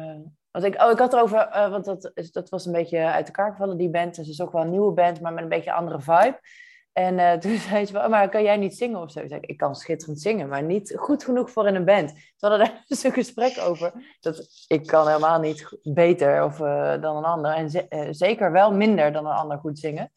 [0.51, 3.51] want ik, oh, ik had erover, want dat, is- dat was een beetje uit elkaar
[3.51, 4.16] gevallen, die band.
[4.16, 6.39] Dus het is ook wel een nieuwe band, maar met een beetje een andere vibe.
[6.98, 9.20] En eh, toen zei ze, wel, maar kan jij niet zingen of zo?
[9.20, 12.12] Ik zei, ik kan schitterend zingen, maar niet goed genoeg voor in een band.
[12.14, 14.18] We hadden daar dus een gesprek over.
[14.20, 17.52] Dat ik kan helemaal niet beter of, eh, dan een ander.
[17.54, 20.12] En ze- eh, zeker wel minder dan een ander goed zingen.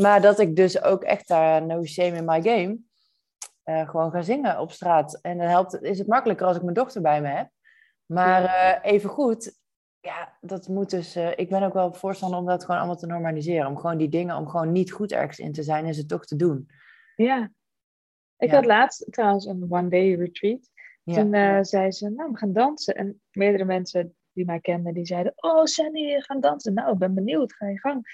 [0.00, 2.78] Maar dat ik dus ook echt daar no shame in my game
[3.86, 5.18] gewoon ga zingen op straat.
[5.22, 7.48] En dan helpt, is het makkelijker als ik mijn dochter bij me heb.
[8.06, 9.59] Maar even goed,
[10.00, 11.16] ja, dat moet dus.
[11.16, 13.66] eh, ik ben ook wel voorstander om dat gewoon allemaal te normaliseren.
[13.66, 16.24] Om gewoon die dingen, om gewoon niet goed ergens in te zijn en ze toch
[16.26, 16.68] te doen.
[17.16, 17.50] Ja.
[18.36, 18.54] Ik Ja.
[18.54, 20.70] had laatst trouwens een one-day retreat.
[21.02, 21.14] Ja.
[21.14, 22.94] Toen eh, zei ze, nou, we gaan dansen.
[22.94, 26.74] En meerdere mensen die mij kenden, die zeiden, oh Sandy, we gaan dansen.
[26.74, 28.04] Nou, ik ben benieuwd, ga je gang.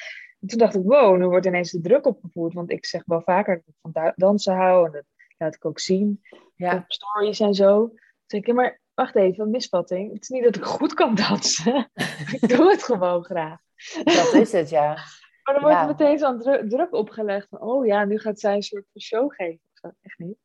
[0.40, 2.54] En toen dacht ik, wow, nu wordt ineens de druk opgevoerd.
[2.54, 4.86] Want ik zeg wel vaker dat ik van da- dansen hou.
[4.86, 5.04] En dat
[5.36, 6.20] laat ik ook zien
[6.54, 6.76] ja.
[6.76, 7.92] op stories en zo.
[8.26, 10.12] Toen ik, maar wacht even, een misvatting.
[10.12, 11.90] Het is niet dat ik goed kan dansen.
[12.40, 13.58] ik doe het gewoon graag.
[14.04, 14.94] dat is het, ja.
[15.42, 15.80] Maar dan wordt Ja.
[15.82, 17.48] er meteen zo'n dru- druk opgelegd.
[17.48, 19.60] Van, oh ja, nu gaat zij een soort van show geven.
[19.72, 19.90] of zo.
[20.02, 20.36] Echt niet.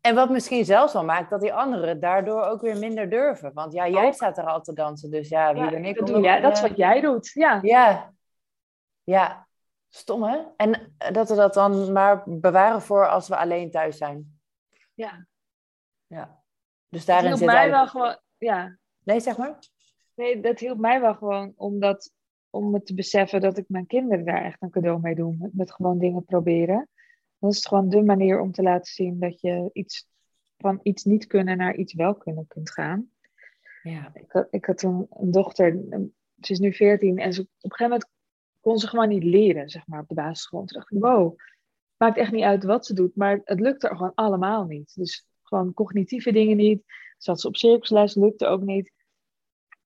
[0.00, 3.52] En wat misschien zelfs wel maakt dat die anderen daardoor ook weer minder durven.
[3.54, 5.96] Want ja, jij staat er al te dansen, dus ja, wie Ja, ben ik?
[5.98, 7.30] dat, doe jij, dat is eh, wat jij doet.
[7.34, 7.58] Ja.
[7.62, 8.12] Ja.
[9.04, 9.46] Ja.
[9.88, 10.38] Stom, hè?
[10.56, 14.40] En dat we dat dan maar bewaren voor als we alleen thuis zijn.
[14.94, 15.26] ja.
[16.06, 16.44] Ja.
[16.96, 18.18] Dus Dat hielp zit mij wel gewoon.
[18.38, 18.78] Ja.
[19.02, 19.58] Nee, zeg maar.
[20.14, 22.12] Nee, dat hielp mij wel gewoon omdat,
[22.50, 25.36] om me te beseffen dat ik mijn kinderen daar echt een cadeau mee doe.
[25.38, 26.88] Met, met gewoon dingen proberen.
[27.38, 30.08] Dat is gewoon de manier om te laten zien dat je iets
[30.58, 33.10] van iets niet kunnen naar iets wel kunnen kunt gaan.
[33.82, 34.10] Ja.
[34.14, 35.78] Ik had, ik had een, een dochter,
[36.40, 38.10] ze is nu 14 en ze, op een gegeven moment
[38.60, 40.64] kon ze gewoon niet leren, zeg maar, op de basisschool.
[40.64, 41.38] Toen dacht ik, wow,
[41.96, 44.94] maakt echt niet uit wat ze doet, maar het lukt er gewoon allemaal niet.
[44.94, 46.82] Dus gewoon cognitieve dingen niet.
[47.18, 48.92] Zat ze op circusles, lukte ook niet.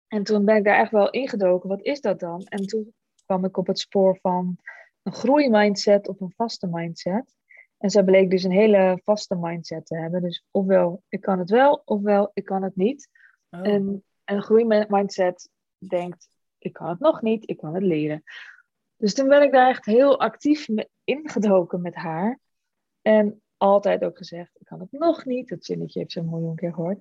[0.06, 2.42] En toen ben ik daar echt wel ingedoken, wat is dat dan?
[2.42, 2.94] En toen
[3.24, 4.58] kwam ik op het spoor van
[5.02, 7.36] een groeimindset of een vaste mindset.
[7.78, 10.22] En zij bleek dus een hele vaste mindset te hebben.
[10.22, 13.08] Dus ofwel ik kan het wel, ofwel ik kan het niet.
[13.50, 13.66] Oh.
[13.66, 18.22] En een groeimindset denkt, ik kan het nog niet, ik kan het leren.
[18.96, 20.66] Dus toen ben ik daar echt heel actief
[21.04, 22.38] ingedoken met haar.
[23.02, 25.48] En altijd ook gezegd, ik kan het nog niet.
[25.48, 27.00] Dat zinnetje heeft ze een miljoen keer gehoord.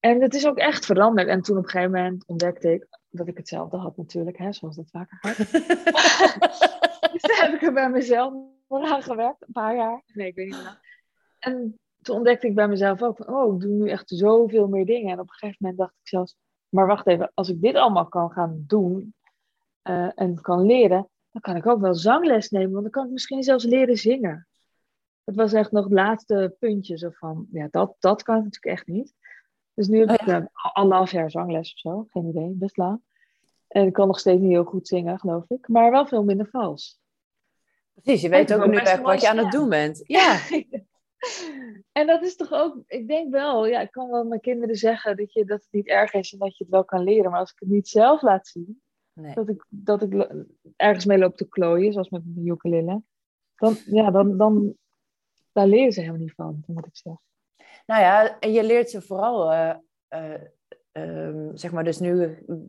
[0.00, 1.28] En het is ook echt veranderd.
[1.28, 4.76] En toen op een gegeven moment ontdekte ik dat ik hetzelfde had natuurlijk, hè, zoals
[4.76, 5.36] dat vaker gaat.
[7.12, 8.34] dus toen heb ik er bij mezelf
[8.68, 10.02] aan gewerkt, een paar jaar.
[10.06, 10.80] Nee, ik weet niet meer.
[11.38, 14.86] En toen ontdekte ik bij mezelf ook van, oh, ik doe nu echt zoveel meer
[14.86, 15.12] dingen.
[15.12, 16.36] En op een gegeven moment dacht ik zelfs,
[16.68, 19.14] maar wacht even, als ik dit allemaal kan gaan doen
[19.82, 23.12] eh, en kan leren, dan kan ik ook wel zangles nemen, want dan kan ik
[23.12, 24.46] misschien zelfs leren zingen.
[25.26, 28.86] Het was echt nog het laatste puntje, zo van, ja, dat, dat kan natuurlijk echt
[28.86, 29.14] niet.
[29.74, 30.40] Dus nu heb Oh ik ja.
[30.40, 33.00] eh, anderhalf jaar zangles of zo, geen idee, best lang.
[33.68, 36.48] En ik kan nog steeds niet heel goed zingen, geloof ik, maar wel veel minder
[36.48, 37.00] vals.
[37.94, 40.02] Precies, je weet ook nu echt wat je aan het doen bent.
[40.06, 40.38] Ja,
[41.92, 45.16] En dat is toch ook, ik denk wel, ja, ik kan wel mijn kinderen zeggen
[45.16, 47.30] dat, je, dat het niet erg is en dat je het wel kan leren.
[47.30, 48.80] Maar als ik het niet zelf laat zien,
[49.12, 49.34] Nee.
[49.34, 50.30] dat ik, dat ik
[50.76, 53.02] ergens mee loop te klooien, zoals met mijn ukulele,
[53.56, 54.76] dan, ja, dan, dan
[55.56, 57.22] daar leren ze helemaal niet van, moet ik zeggen.
[57.86, 59.74] Nou ja, en je leert ze vooral, eh,
[60.08, 60.40] eh,
[60.92, 62.16] ehm, zeg maar, dus nu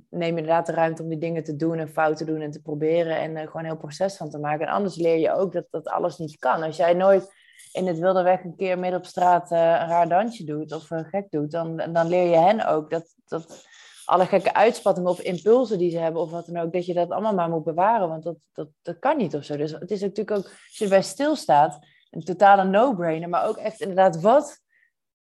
[0.10, 2.52] neem je inderdaad de ruimte om die dingen te doen en fouten te doen en
[2.52, 4.68] te proberen en er gewoon een heel proces van te maken.
[4.68, 6.64] En anders leer je ook dat dat alles niet kan.
[6.64, 7.34] Als jij nooit
[7.72, 10.92] in het wilde weg een keer midden op straat eh, een raar dansje doet of
[10.92, 13.66] eh, gek doet, dan, dan leer je hen ook dat, dat
[14.06, 17.10] alle gekke uitspattingen of impulsen die ze hebben of wat dan ook, dat je dat
[17.10, 19.58] allemaal maar moet bewaren, want dat, dat, dat kan niet of zo.
[19.58, 21.80] Dus het is natuurlijk ook, als je erbij stilstaat,
[22.10, 24.62] een totale no-brainer, maar ook echt inderdaad, wat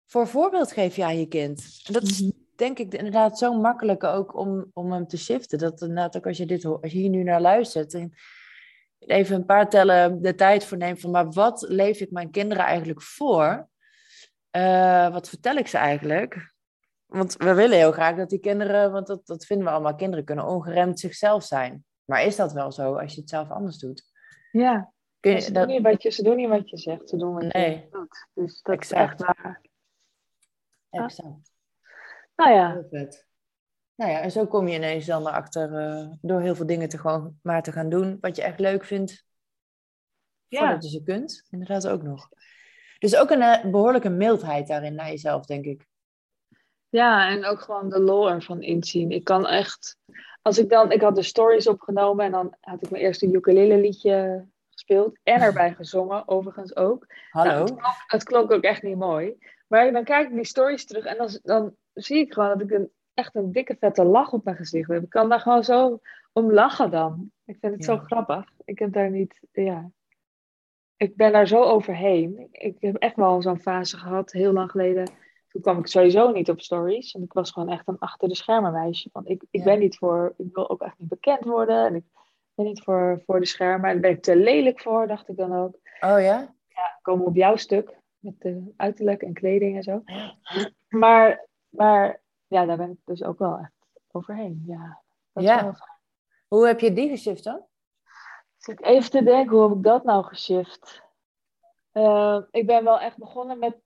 [0.06, 1.80] voor voorbeeld geef je aan je kind?
[1.86, 5.58] En dat is denk ik inderdaad zo makkelijk ook om, om hem te shiften.
[5.58, 8.12] Dat inderdaad ook als je, dit, als je hier nu naar luistert, en
[8.98, 12.64] even een paar tellen de tijd voor neemt van, maar wat leef ik mijn kinderen
[12.64, 13.68] eigenlijk voor?
[14.50, 16.54] Eh, wat vertel ik ze eigenlijk?
[17.06, 20.24] Want we willen heel graag dat die kinderen, want dat, dat vinden we allemaal, kinderen
[20.24, 21.84] kunnen ongeremd zichzelf zijn.
[22.04, 24.04] Maar is dat wel zo als je het zelf anders doet?
[24.50, 24.92] Ja,
[25.26, 27.16] Kun je, ze, dat, doen niet wat je, ze doen niet wat je zegt, ze
[27.16, 27.70] doen wat Nee.
[27.70, 28.26] je doet.
[28.34, 29.20] Dus dat Exact.
[29.20, 29.60] is echt waar.
[30.90, 31.52] exact.
[32.36, 33.26] Nou ja, Heel vet.
[33.94, 36.98] Nou ja, en zo kom je ineens dan erachter eh, door heel veel dingen te
[36.98, 39.24] gewoon maar te gaan doen wat je echt leuk vindt.
[40.48, 40.58] Ja.
[40.58, 42.28] Voordat je ze kunt, inderdaad ook nog.
[42.98, 45.86] Dus ook een eh, behoorlijke mildheid daarin naar jezelf, denk ik.
[46.88, 49.10] Ja, en ook gewoon de lol ervan inzien.
[49.10, 49.98] Ik kan echt,
[50.42, 53.80] als ik dan, ik had de stories opgenomen en dan had ik mijn eerste ukulele
[53.80, 54.46] liedje
[54.86, 57.06] gespeeld en erbij gezongen, overigens ook.
[57.30, 57.50] Hallo?
[57.50, 59.36] Nou, het, klonk, het klonk ook echt niet mooi.
[59.68, 62.70] Maar dan kijk ik die stories terug en dan, dan zie ik gewoon dat ik
[62.70, 65.02] een, echt een dikke vette lach op mijn gezicht heb.
[65.02, 66.00] Ik kan daar gewoon zo
[66.32, 67.30] om lachen dan.
[67.44, 67.94] Ik vind het Ja.
[67.96, 68.50] zo grappig.
[68.64, 69.90] Ik heb daar niet, ja.
[70.96, 72.48] Ik ben daar zo overheen.
[72.52, 75.10] Ik heb echt wel zo'n fase gehad, heel lang geleden.
[75.48, 77.12] Toen kwam ik sowieso niet op stories.
[77.14, 79.08] En ik was gewoon echt een achter de schermen meisje.
[79.12, 79.64] Van ik, ik Ja.
[79.64, 81.86] ben niet voor, ik wil ook echt niet bekend worden.
[81.86, 82.04] En ik
[82.64, 83.86] niet voor, voor de schermen.
[83.86, 86.54] En daar ben ik te lelijk voor, dacht ik dan ook Oh ja?
[87.02, 87.98] komen we op jouw stuk.
[88.18, 90.02] Met de uiterlijk en kleding en zo.
[90.88, 93.72] Maar, maar ja, daar ben ik dus ook wel echt
[94.10, 94.62] overheen.
[94.66, 95.02] Ja,
[95.32, 95.62] dat is Ja.
[95.62, 95.74] wel.
[96.48, 97.66] Hoe heb je die geshift dan?
[98.56, 101.02] Zit even te denken, hoe heb ik dat nou geshift?
[101.92, 103.76] Eh, ik ben wel echt begonnen met,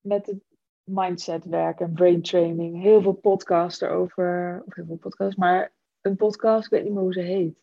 [0.00, 0.40] met het
[0.84, 2.82] mindset werken, brain training.
[2.82, 4.62] Heel veel podcasts erover.
[4.66, 7.58] Of heel veel podcasts, maar een podcast, ik weet niet meer hoe ze heet.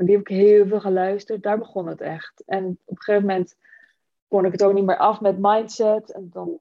[0.00, 1.42] Maar die heb ik heel veel geluisterd.
[1.42, 2.42] Daar begon het echt.
[2.46, 3.56] En op een gegeven moment
[4.28, 6.12] kon ik het ook niet meer af met mindset.
[6.12, 6.60] En dan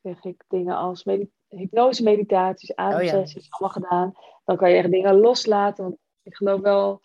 [0.00, 1.04] kreeg ik dingen als
[1.48, 4.14] hypnose, meditaties, ademsessies, allemaal gedaan.
[4.44, 5.84] Dan kan je echt dingen loslaten.
[5.84, 7.00] Want ik geloof wel,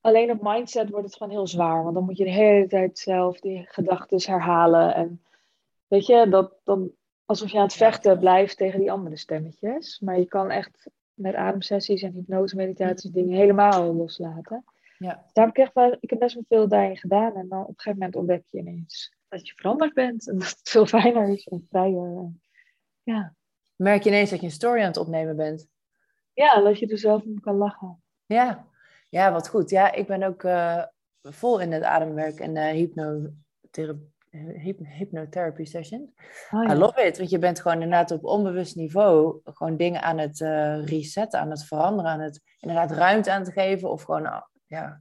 [0.00, 1.82] alleen op mindset wordt het gewoon heel zwaar.
[1.82, 4.94] Want dan moet je de hele tijd zelf die gedachten herhalen.
[4.94, 5.22] En
[5.86, 6.90] weet je, dat, dan,
[7.24, 10.00] alsof je aan het vechten blijft tegen die andere stemmetjes.
[10.00, 14.64] Maar je kan echt met ademsessies en hypnose, meditaties dingen helemaal loslaten.
[14.98, 15.24] Ja.
[15.32, 17.34] Daar heb ik echt wel, ik heb best wel veel daarin gedaan.
[17.34, 20.28] En dan op een gegeven moment ontdek je ineens dat je veranderd bent.
[20.28, 22.32] En dat het veel fijner is en vrijer.
[23.02, 23.34] Ja.
[23.76, 25.68] Merk je ineens dat je een story aan het opnemen bent?
[26.32, 28.02] ja, dat je er zelf om kan lachen.
[28.26, 28.66] Ja,
[29.10, 29.70] ja wat goed.
[29.70, 30.84] Ja, ik ben ook eh,
[31.22, 34.12] vol in het ademwerk en eh hypnotherapie.
[34.56, 36.10] Hyp- hypnotherapy sessions.
[36.50, 40.18] Oh, I love it, want je bent gewoon inderdaad op onbewust niveau gewoon dingen aan
[40.18, 44.44] het eh, resetten, aan het veranderen, aan het inderdaad ruimte aan te geven of gewoon
[44.66, 45.00] ja,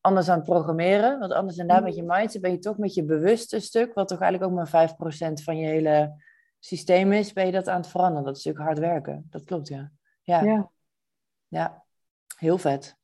[0.00, 1.18] anders aan het programmeren.
[1.18, 4.20] Want anders inderdaad met je mindset ben je toch met je bewuste stuk, wat toch
[4.20, 6.22] eigenlijk ook maar 5% van je hele
[6.58, 8.24] systeem is, ben je dat aan het veranderen.
[8.24, 9.26] Dat is natuurlijk hard werken.
[9.30, 9.90] Dat klopt, ja.
[10.22, 10.70] Ja, ja.
[11.48, 11.84] ja.
[12.38, 12.96] heel vet.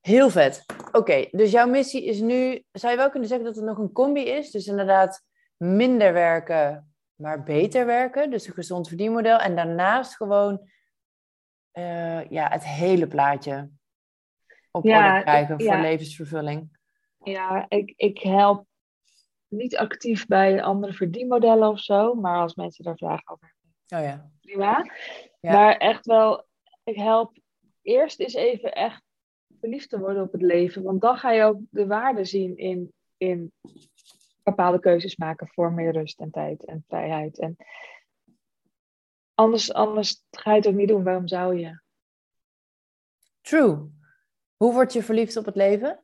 [0.00, 0.64] Heel vet.
[0.92, 3.92] Oké, dus jouw missie is nu, zou je wel kunnen zeggen dat het nog een
[3.92, 4.50] combi is?
[4.50, 5.22] Dus inderdaad
[5.56, 8.30] minder werken, maar beter werken.
[8.30, 9.38] Dus een gezond verdienmodel.
[9.38, 10.70] En daarnaast gewoon
[11.70, 13.70] eh, ja, het hele plaatje
[14.72, 15.80] op Ja, orde krijgen voor ja.
[15.80, 16.78] levensvervulling.
[17.24, 18.66] Ja, ik, ik help
[19.48, 22.14] niet actief bij andere verdienmodellen of zo.
[22.14, 23.62] Maar als mensen daar vragen over hebben,
[24.00, 24.30] Oh ja.
[24.40, 24.90] prima.
[25.40, 25.52] Ja.
[25.52, 26.46] Maar echt wel,
[26.84, 27.38] ik help
[27.82, 29.02] eerst eens even echt
[29.60, 30.82] verliefd te worden op het leven.
[30.82, 33.52] Want dan ga je ook de waarde zien in, in
[34.42, 37.38] bepaalde keuzes maken voor meer rust en tijd en vrijheid.
[37.38, 37.56] En
[39.34, 41.04] anders, anders ga je het ook niet doen.
[41.04, 41.80] Waarom zou je?
[43.40, 43.90] True.
[44.62, 46.00] Hoe word je verliefd op het leven?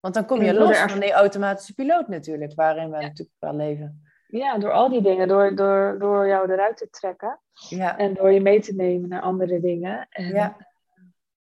[0.00, 3.54] Want dan kom je los er- van die automatische piloot natuurlijk, waarin we natuurlijk wel
[3.54, 4.02] leven.
[4.26, 5.28] Ja, door al die dingen.
[5.28, 7.40] Door, door, door jou eruit te trekken.
[7.68, 10.06] Ja, En door je mee te nemen naar andere dingen.
[10.10, 10.56] En, ja,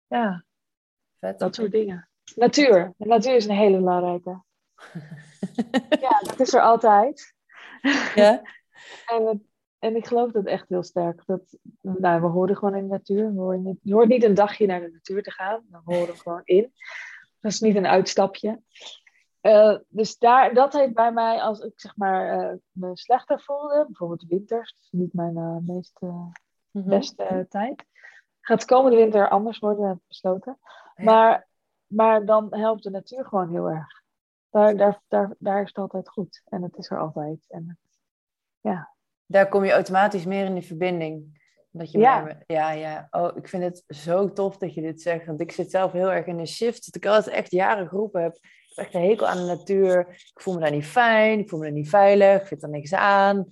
[0.07, 0.43] ja,
[1.19, 1.39] vet.
[1.39, 2.09] dat soort dingen.
[2.35, 2.93] Natuur.
[2.97, 4.41] De natuur is een hele belangrijke.
[6.01, 7.33] Ja, dat is er altijd.
[8.15, 8.41] Ja?
[9.13, 9.48] En, het-
[9.79, 11.23] en ik geloof dat echt heel sterk.
[11.25, 13.33] Dat, nou, we horen gewoon in de natuur.
[13.33, 15.65] We horen niet, je hoort niet een dagje naar de natuur te gaan.
[15.69, 16.73] We horen gewoon in.
[17.39, 18.61] Dat is niet een uitstapje.
[19.41, 23.85] Eh, dus daar, dat heeft bij mij, als ik zeg maar eh, me slechter voelde,
[23.85, 25.99] bijvoorbeeld winters, is niet mijn eh, meest
[26.71, 26.89] Mhm.
[26.89, 27.85] beste tijd.
[28.41, 30.59] Gaat de komende winter anders worden, heb ik besloten.
[30.95, 31.03] Ja.
[31.03, 31.47] Maar,
[31.87, 34.03] maar dan helpt de natuur gewoon heel erg.
[34.49, 36.41] Daar, daar, daar, daar is het altijd goed.
[36.45, 37.45] En het is er altijd.
[37.47, 37.99] En het,
[39.31, 41.37] Daar kom je automatisch meer in die verbinding.
[41.71, 42.21] Dat je Ja.
[42.21, 43.07] meer- ja, ja.
[43.11, 45.25] Oh, ik vind het zo tof dat je dit zegt.
[45.25, 46.85] Want ik zit zelf heel erg in een shift.
[46.85, 48.35] Dat ik altijd echt jaren geroepen heb.
[48.35, 49.99] Ik heb echt een hekel aan de natuur.
[50.09, 51.39] Ik voel me daar niet fijn.
[51.39, 52.41] Ik voel me daar niet veilig.
[52.41, 53.49] Ik vind er niks aan.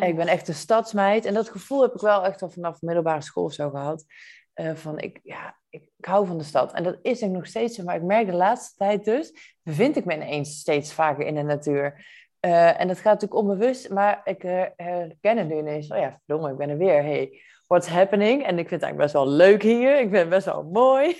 [0.00, 1.24] Ik ben echt een stadsmeid.
[1.24, 4.04] En dat gevoel heb ik wel echt al vanaf middelbare school of zo gehad.
[4.52, 6.72] Eh, van ik, ja, ik, ik hou van de stad.
[6.72, 7.82] En dat is ik nog steeds zo.
[7.84, 11.42] Maar ik merk de laatste tijd dus, bevind ik me ineens steeds vaker in de
[11.42, 12.06] natuur.
[12.40, 15.90] Eh, en dat gaat natuurlijk onbewust, maar ik eh, herken het nu ineens.
[15.90, 17.02] Oh ja, verdomme, ik ben er weer.
[17.02, 18.42] Hey, what's happening?
[18.42, 19.94] En ik vind het eigenlijk best wel leuk hier.
[19.94, 21.16] Ik vind het best wel mooi.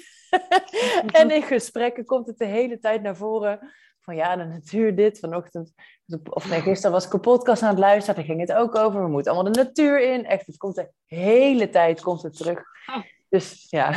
[1.20, 3.72] en in gesprekken komt het de hele tijd naar voren.
[4.00, 5.18] Van ja, de natuur dit.
[5.18, 5.72] Vanochtend,
[6.30, 8.14] of nee, gisteren was ik een podcast aan het luisteren.
[8.14, 9.02] Daar ging het ook over.
[9.02, 10.26] We moeten allemaal de natuur in.
[10.26, 12.58] Echt, het komt de hele tijd komt het terug.
[12.86, 13.02] Oh.
[13.28, 13.92] Dus ja,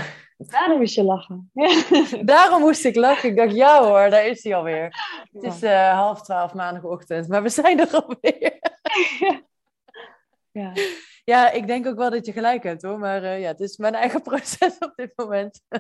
[0.49, 1.51] Daarom is je lachen.
[2.25, 3.29] daarom moest ik lachen.
[3.29, 4.95] Ik dacht, ja hoor, daar is hij alweer.
[5.31, 8.59] Het is eh, half twaalf maandagochtend, maar we zijn er alweer.
[10.51, 10.73] ja.
[11.25, 12.99] Ja, ik denk ook wel dat je gelijk hebt hoor.
[12.99, 15.61] Maar eh, ja, het is mijn eigen proces op dit moment.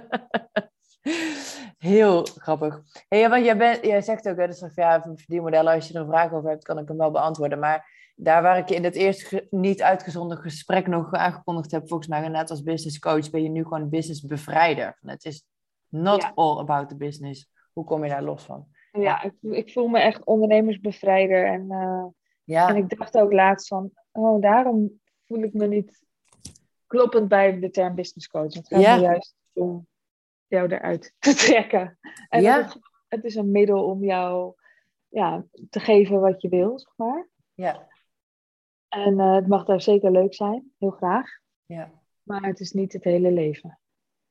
[1.77, 2.81] Heel grappig.
[3.07, 6.07] Hey, want jij, bent, jij zegt ook, hè, dus ja, verdienmodellen, als je er een
[6.07, 7.59] vraag over hebt, kan ik hem wel beantwoorden.
[7.59, 12.09] Maar daar waar ik je in het eerste niet uitgezonden gesprek nog aangekondigd heb, volgens
[12.09, 14.97] mij net als business coach, ben je nu gewoon business bevrijder.
[15.01, 15.45] Het is
[15.87, 16.31] not Ja.
[16.35, 17.51] all about the business.
[17.73, 18.67] Hoe kom je daar los van?
[18.91, 21.45] ja, ik, ik voel me echt ondernemersbevrijder.
[21.47, 22.05] En, eh,
[22.43, 26.01] Ja, en ik dacht ook laatst van, oh, daarom voel ik me niet
[26.87, 28.53] kloppend bij de term business coach.
[28.53, 28.95] Het gaat Ja.
[28.95, 29.87] me juist om
[30.47, 31.97] jou eruit te trekken.
[32.29, 32.57] En Ja.
[32.57, 34.53] het, is, het is een middel om jou
[35.07, 37.27] ja, te geven wat je wil, zeg maar.
[37.53, 37.87] ja,
[38.93, 41.29] En eh, het mag daar zeker leuk zijn, heel graag.
[41.65, 41.91] ja.
[42.23, 43.79] Maar het is niet het hele leven.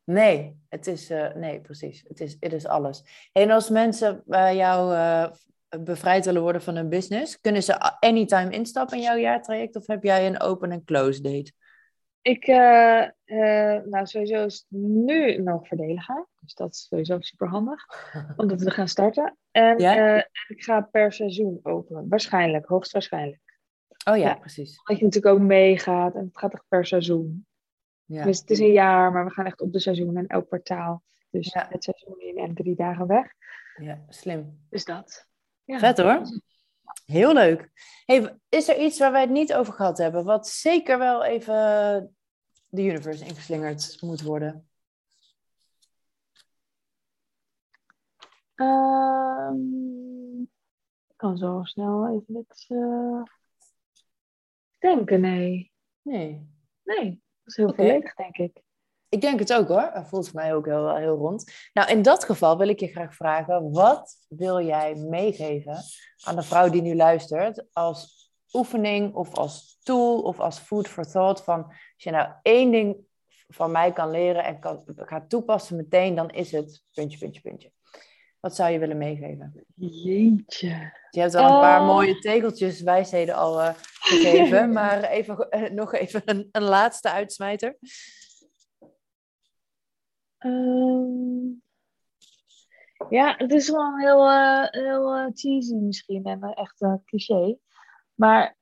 [0.04, 2.04] Nee, het is, eh, nee, precies.
[2.08, 3.28] Het is, het is alles.
[3.32, 5.30] En als mensen bij jou eh,
[5.80, 10.02] bevrijd willen worden van hun business, kunnen ze anytime instappen in jouw jaartraject of heb
[10.02, 11.52] jij een open en close date?
[12.22, 12.46] Ik,
[13.86, 16.28] nou sowieso is het nu nog voordeliger.
[16.40, 17.86] Dus dat is sowieso super handig.
[18.36, 19.36] Omdat we gaan starten.
[19.50, 20.14] En Ja?
[20.16, 22.08] en ik ga per seizoen openen.
[22.08, 23.51] Waarschijnlijk, hoogstwaarschijnlijk.
[24.04, 24.34] Oh ja, Ja.
[24.34, 24.80] precies.
[24.84, 26.14] Dat je natuurlijk ook meegaat.
[26.14, 27.46] En het gaat echt per seizoen.
[28.04, 28.24] Ja.
[28.24, 31.02] Dus het is een jaar, maar we gaan echt op de seizoen en elk kwartaal.
[31.30, 31.66] Dus Ja.
[31.70, 33.32] het seizoen in en drie dagen weg.
[33.76, 34.66] ja, slim.
[34.70, 35.26] Dus dat.
[35.64, 35.78] Ja.
[35.78, 36.22] Vet hoor.
[37.04, 37.70] Heel leuk.
[38.04, 42.16] Hey, is er iets waar wij het niet over gehad hebben, wat zeker wel even
[42.68, 44.68] de universe ingeslingerd moet worden?
[48.54, 50.40] Ehm,
[51.08, 52.66] ik kan zo snel even niks
[54.82, 55.72] denken, nee.
[56.02, 56.50] Nee.
[56.82, 57.76] Nee, dat is heel Oké.
[57.76, 58.62] volledig, denk ik.
[59.08, 59.90] Ik denk het ook hoor.
[59.94, 61.52] Dat voelt voor mij ook heel, heel rond.
[61.72, 65.76] Nou, in dat geval wil ik je graag vragen: wat wil jij meegeven
[66.24, 71.06] aan de vrouw die nu luistert als oefening of als tool of als food for
[71.06, 71.44] thought?
[71.44, 72.96] Van als je nou één ding
[73.48, 77.72] van mij kan leren en kan, gaat toepassen meteen, dan is het puntje, puntje, puntje.
[78.42, 79.64] Wat zou je willen meegeven?
[79.74, 80.92] Jeetje.
[81.10, 81.86] Je hebt al een paar Eh.
[81.86, 87.78] mooie tegeltjes wijsheden al eh, gegeven, maar even, eh, nog even een, een laatste uitsmijter.
[90.38, 91.46] Ehm,
[93.08, 97.56] ja, het is wel heel, eh, heel cheesy misschien en echt een cliché.
[98.14, 98.56] Maar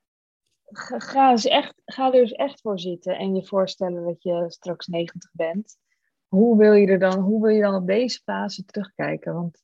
[0.64, 4.44] ga, ga, eens echt, ga er eens echt voor zitten en je voorstellen dat je
[4.48, 5.76] straks 90 bent.
[6.28, 9.34] Hoe wil je er dan, hoe wil je dan op deze fase terugkijken?
[9.34, 9.62] Want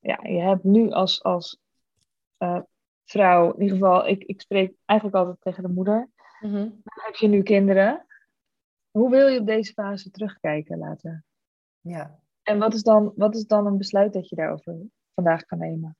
[0.00, 1.60] ja, je hebt nu als, als
[2.36, 2.60] eh,
[3.04, 6.08] vrouw, in ieder geval, ik, ik spreek eigenlijk altijd tegen de moeder.
[6.84, 8.06] Heb je nu kinderen?
[8.90, 11.24] Hoe wil je op deze fase terugkijken later?
[11.80, 12.20] Ja.
[12.42, 14.76] En wat is, dan, wat is dan een besluit dat je daarover
[15.14, 15.96] vandaag kan nemen?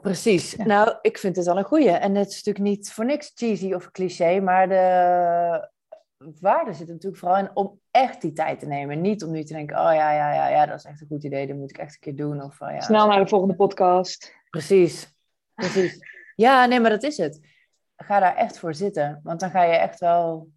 [0.00, 0.52] Precies.
[0.52, 0.64] Ja.
[0.64, 1.90] Nou, ik vind het wel een goeie.
[1.90, 5.70] En het is natuurlijk niet voor niks cheesy of cliché, maar de
[6.40, 9.00] waarde zit natuurlijk vooral in om echt die tijd te nemen.
[9.00, 11.24] Niet om nu te denken, oh ja, ja, ja, ja, dat is echt een goed
[11.24, 12.42] idee, dat moet ik echt een keer doen.
[12.42, 14.34] Of, oh ja, Snel naar de volgende podcast.
[14.50, 15.14] Precies,
[15.54, 15.98] precies.
[16.34, 17.40] Ja, nee, maar dat is het.
[17.96, 20.50] Ga daar echt voor zitten, want dan ga je echt wel,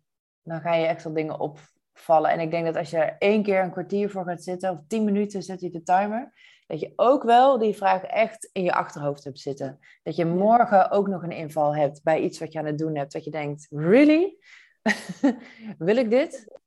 [0.43, 2.32] dan ga je echt wel dingen opvallen.
[2.32, 4.80] En ik denk dat als je er één keer een kwartier voor gaat zitten, of
[4.88, 6.34] tien minuten zet je de timer,
[6.68, 9.80] dat je ook wel die vraag echt in je achterhoofd hebt zitten.
[10.03, 12.95] Dat je morgen ook nog een inval hebt bij iets wat je aan het doen
[12.95, 13.14] hebt.
[13.14, 14.38] Dat je denkt, really?
[15.78, 16.60] Wil ik dit?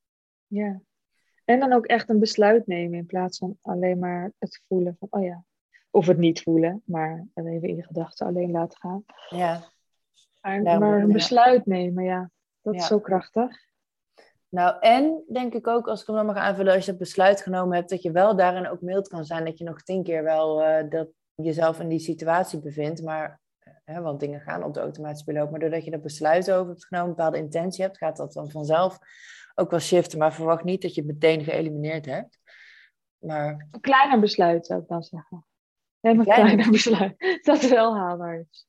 [0.47, 0.81] Ja.
[1.45, 5.09] En dan ook echt een besluit nemen in plaats van alleen maar het voelen van,
[5.11, 5.45] oh ja.
[5.91, 9.05] Of het niet voelen, maar even in je gedachten alleen laten gaan.
[9.29, 9.63] Ja.
[10.41, 12.31] Maar, maar een besluit nemen, ja.
[12.63, 13.71] Dat is zo krachtig.
[14.49, 17.41] Nou, en denk ik ook, als ik hem dan mag aanvullen, als je het besluit
[17.41, 20.23] genomen hebt, dat je wel daarin ook mild kan zijn, dat je nog tien keer
[20.23, 23.41] wel uh, dat jezelf in die situatie bevindt, maar,
[23.85, 26.87] hè, want dingen gaan op de automatische piloot, maar doordat je dat besluit over hebt
[26.87, 28.99] genomen, een bepaalde intentie hebt, gaat dat dan vanzelf
[29.55, 32.39] ook wel shiften, maar verwacht niet dat je het meteen geëlimineerd hebt.
[33.19, 33.69] Maar...
[33.71, 35.47] Een kleiner besluit zou ik dan zeggen.
[36.01, 38.67] Neem een kleiner, kleiner besluit, dat wel haalbaar is.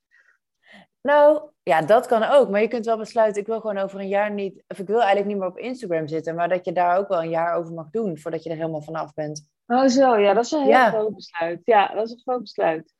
[1.02, 2.50] Nou, ja, dat kan ook.
[2.50, 4.64] Maar je kunt wel besluiten, ik wil gewoon over een jaar niet...
[4.68, 6.36] Of ik wil eigenlijk niet meer op Instagram zitten.
[6.36, 8.82] Maar dat je daar ook wel een jaar over mag doen, voordat je er helemaal
[8.82, 9.48] vanaf bent.
[9.68, 11.62] Oh zo, ja, dat is een heel groot besluit.
[11.64, 12.94] Ja, dat is een groot besluit.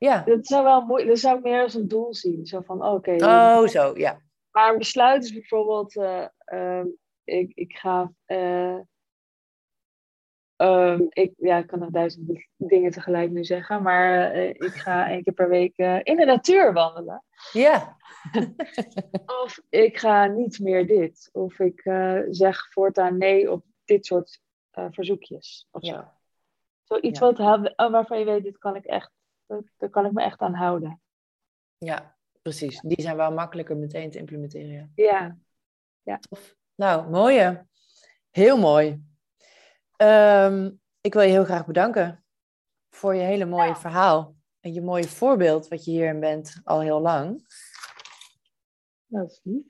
[0.00, 0.22] Ja.
[0.22, 1.06] Dat zou wel mooi...
[1.06, 2.46] Dat zou ik meer als een doel zien.
[2.46, 3.24] Zo van, oké.
[3.24, 4.20] oh, zo, ja.
[4.50, 5.96] Maar een besluit is bijvoorbeeld...
[5.96, 6.84] Uh, uh,
[7.24, 8.12] ik, ik ga...
[8.26, 8.78] Uh,
[10.56, 15.08] Um, ik, ja, ik kan nog duizend dingen tegelijk nu zeggen, maar uh, ik ga
[15.08, 17.24] één keer per week in de natuur wandelen.
[17.52, 17.96] Ja.
[19.42, 21.28] of ik ga niet meer dit.
[21.32, 21.80] Of ik
[22.30, 24.40] zeg voortaan nee op dit soort
[24.70, 25.68] verzoekjes.
[25.70, 25.92] Of ja.
[25.92, 26.04] zo.
[26.94, 27.32] Zoiets ja.
[27.32, 29.10] wat, waarvan je weet, dit kan ik echt,
[29.76, 31.00] daar kan ik me echt aan houden.
[31.78, 32.80] Ja, precies.
[32.80, 34.92] Die zijn wel makkelijker meteen te implementeren.
[34.94, 35.36] Ja.
[36.02, 36.20] ja.
[36.74, 37.66] Nou, mooie.
[38.30, 39.04] Heel mooi.
[39.96, 42.24] Um, ik wil je heel graag bedanken
[42.90, 44.34] voor je hele mooie verhaal.
[44.60, 47.46] En je mooie voorbeeld wat je hierin bent al heel lang.
[49.06, 49.64] Dat is lief.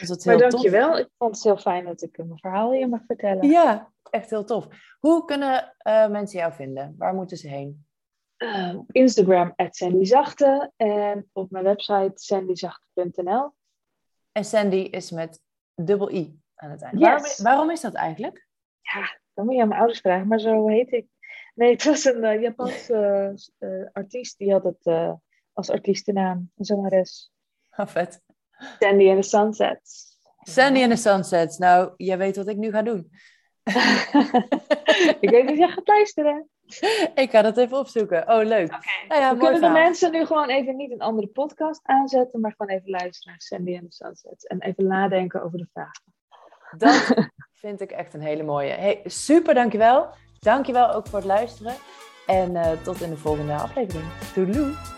[0.00, 0.98] Dus maar dankjewel.
[0.98, 3.48] Ik vond het heel fijn dat ik mijn verhaal hier mag vertellen.
[3.48, 4.68] Ja, echt heel tof.
[4.98, 6.94] Hoe kunnen uh, mensen jou vinden?
[6.98, 7.86] Waar moeten ze heen?
[8.38, 13.54] Uh, op Instagram, @sandyzachte en op mijn website sandyzachte.nl.
[14.32, 15.40] En Sandy is met
[15.74, 16.98] dubbel I aan het einde.
[16.98, 18.48] Waarom, waarom is dat eigenlijk?
[18.80, 21.06] Ja, dan moet je aan mijn ouders vragen, maar zo heet ik.
[21.54, 24.38] Nee, het was een uh, Japanse uh, artiest.
[24.38, 25.16] Die had het
[25.52, 27.32] als artiestennaam, een zangeres.
[27.76, 28.20] Oh, vet.
[28.78, 30.16] Sandy and the Sunsets.
[30.38, 31.58] Sandy and the Sunsets.
[31.58, 33.10] Nou, jij weet wat ik nu ga doen.
[35.20, 36.48] ik weet dat jij gaat luisteren.
[37.14, 38.28] Ik ga dat even opzoeken.
[38.28, 38.66] Oh, leuk.
[38.66, 39.06] Okay.
[39.08, 42.54] Nou ja, We kunnen de mensen nu gewoon even niet een andere podcast aanzetten, maar
[42.56, 44.44] gewoon even luisteren naar Sandy and the Sunsets.
[44.44, 46.02] En even nadenken over de vragen.
[46.76, 47.28] Dat
[47.62, 48.72] vind ik echt een hele mooie.
[48.72, 50.08] Hey, super, dankjewel.
[50.38, 51.74] Dankjewel ook voor het luisteren.
[52.26, 54.08] En uh, tot in de volgende aflevering.
[54.34, 54.97] Toedeloe.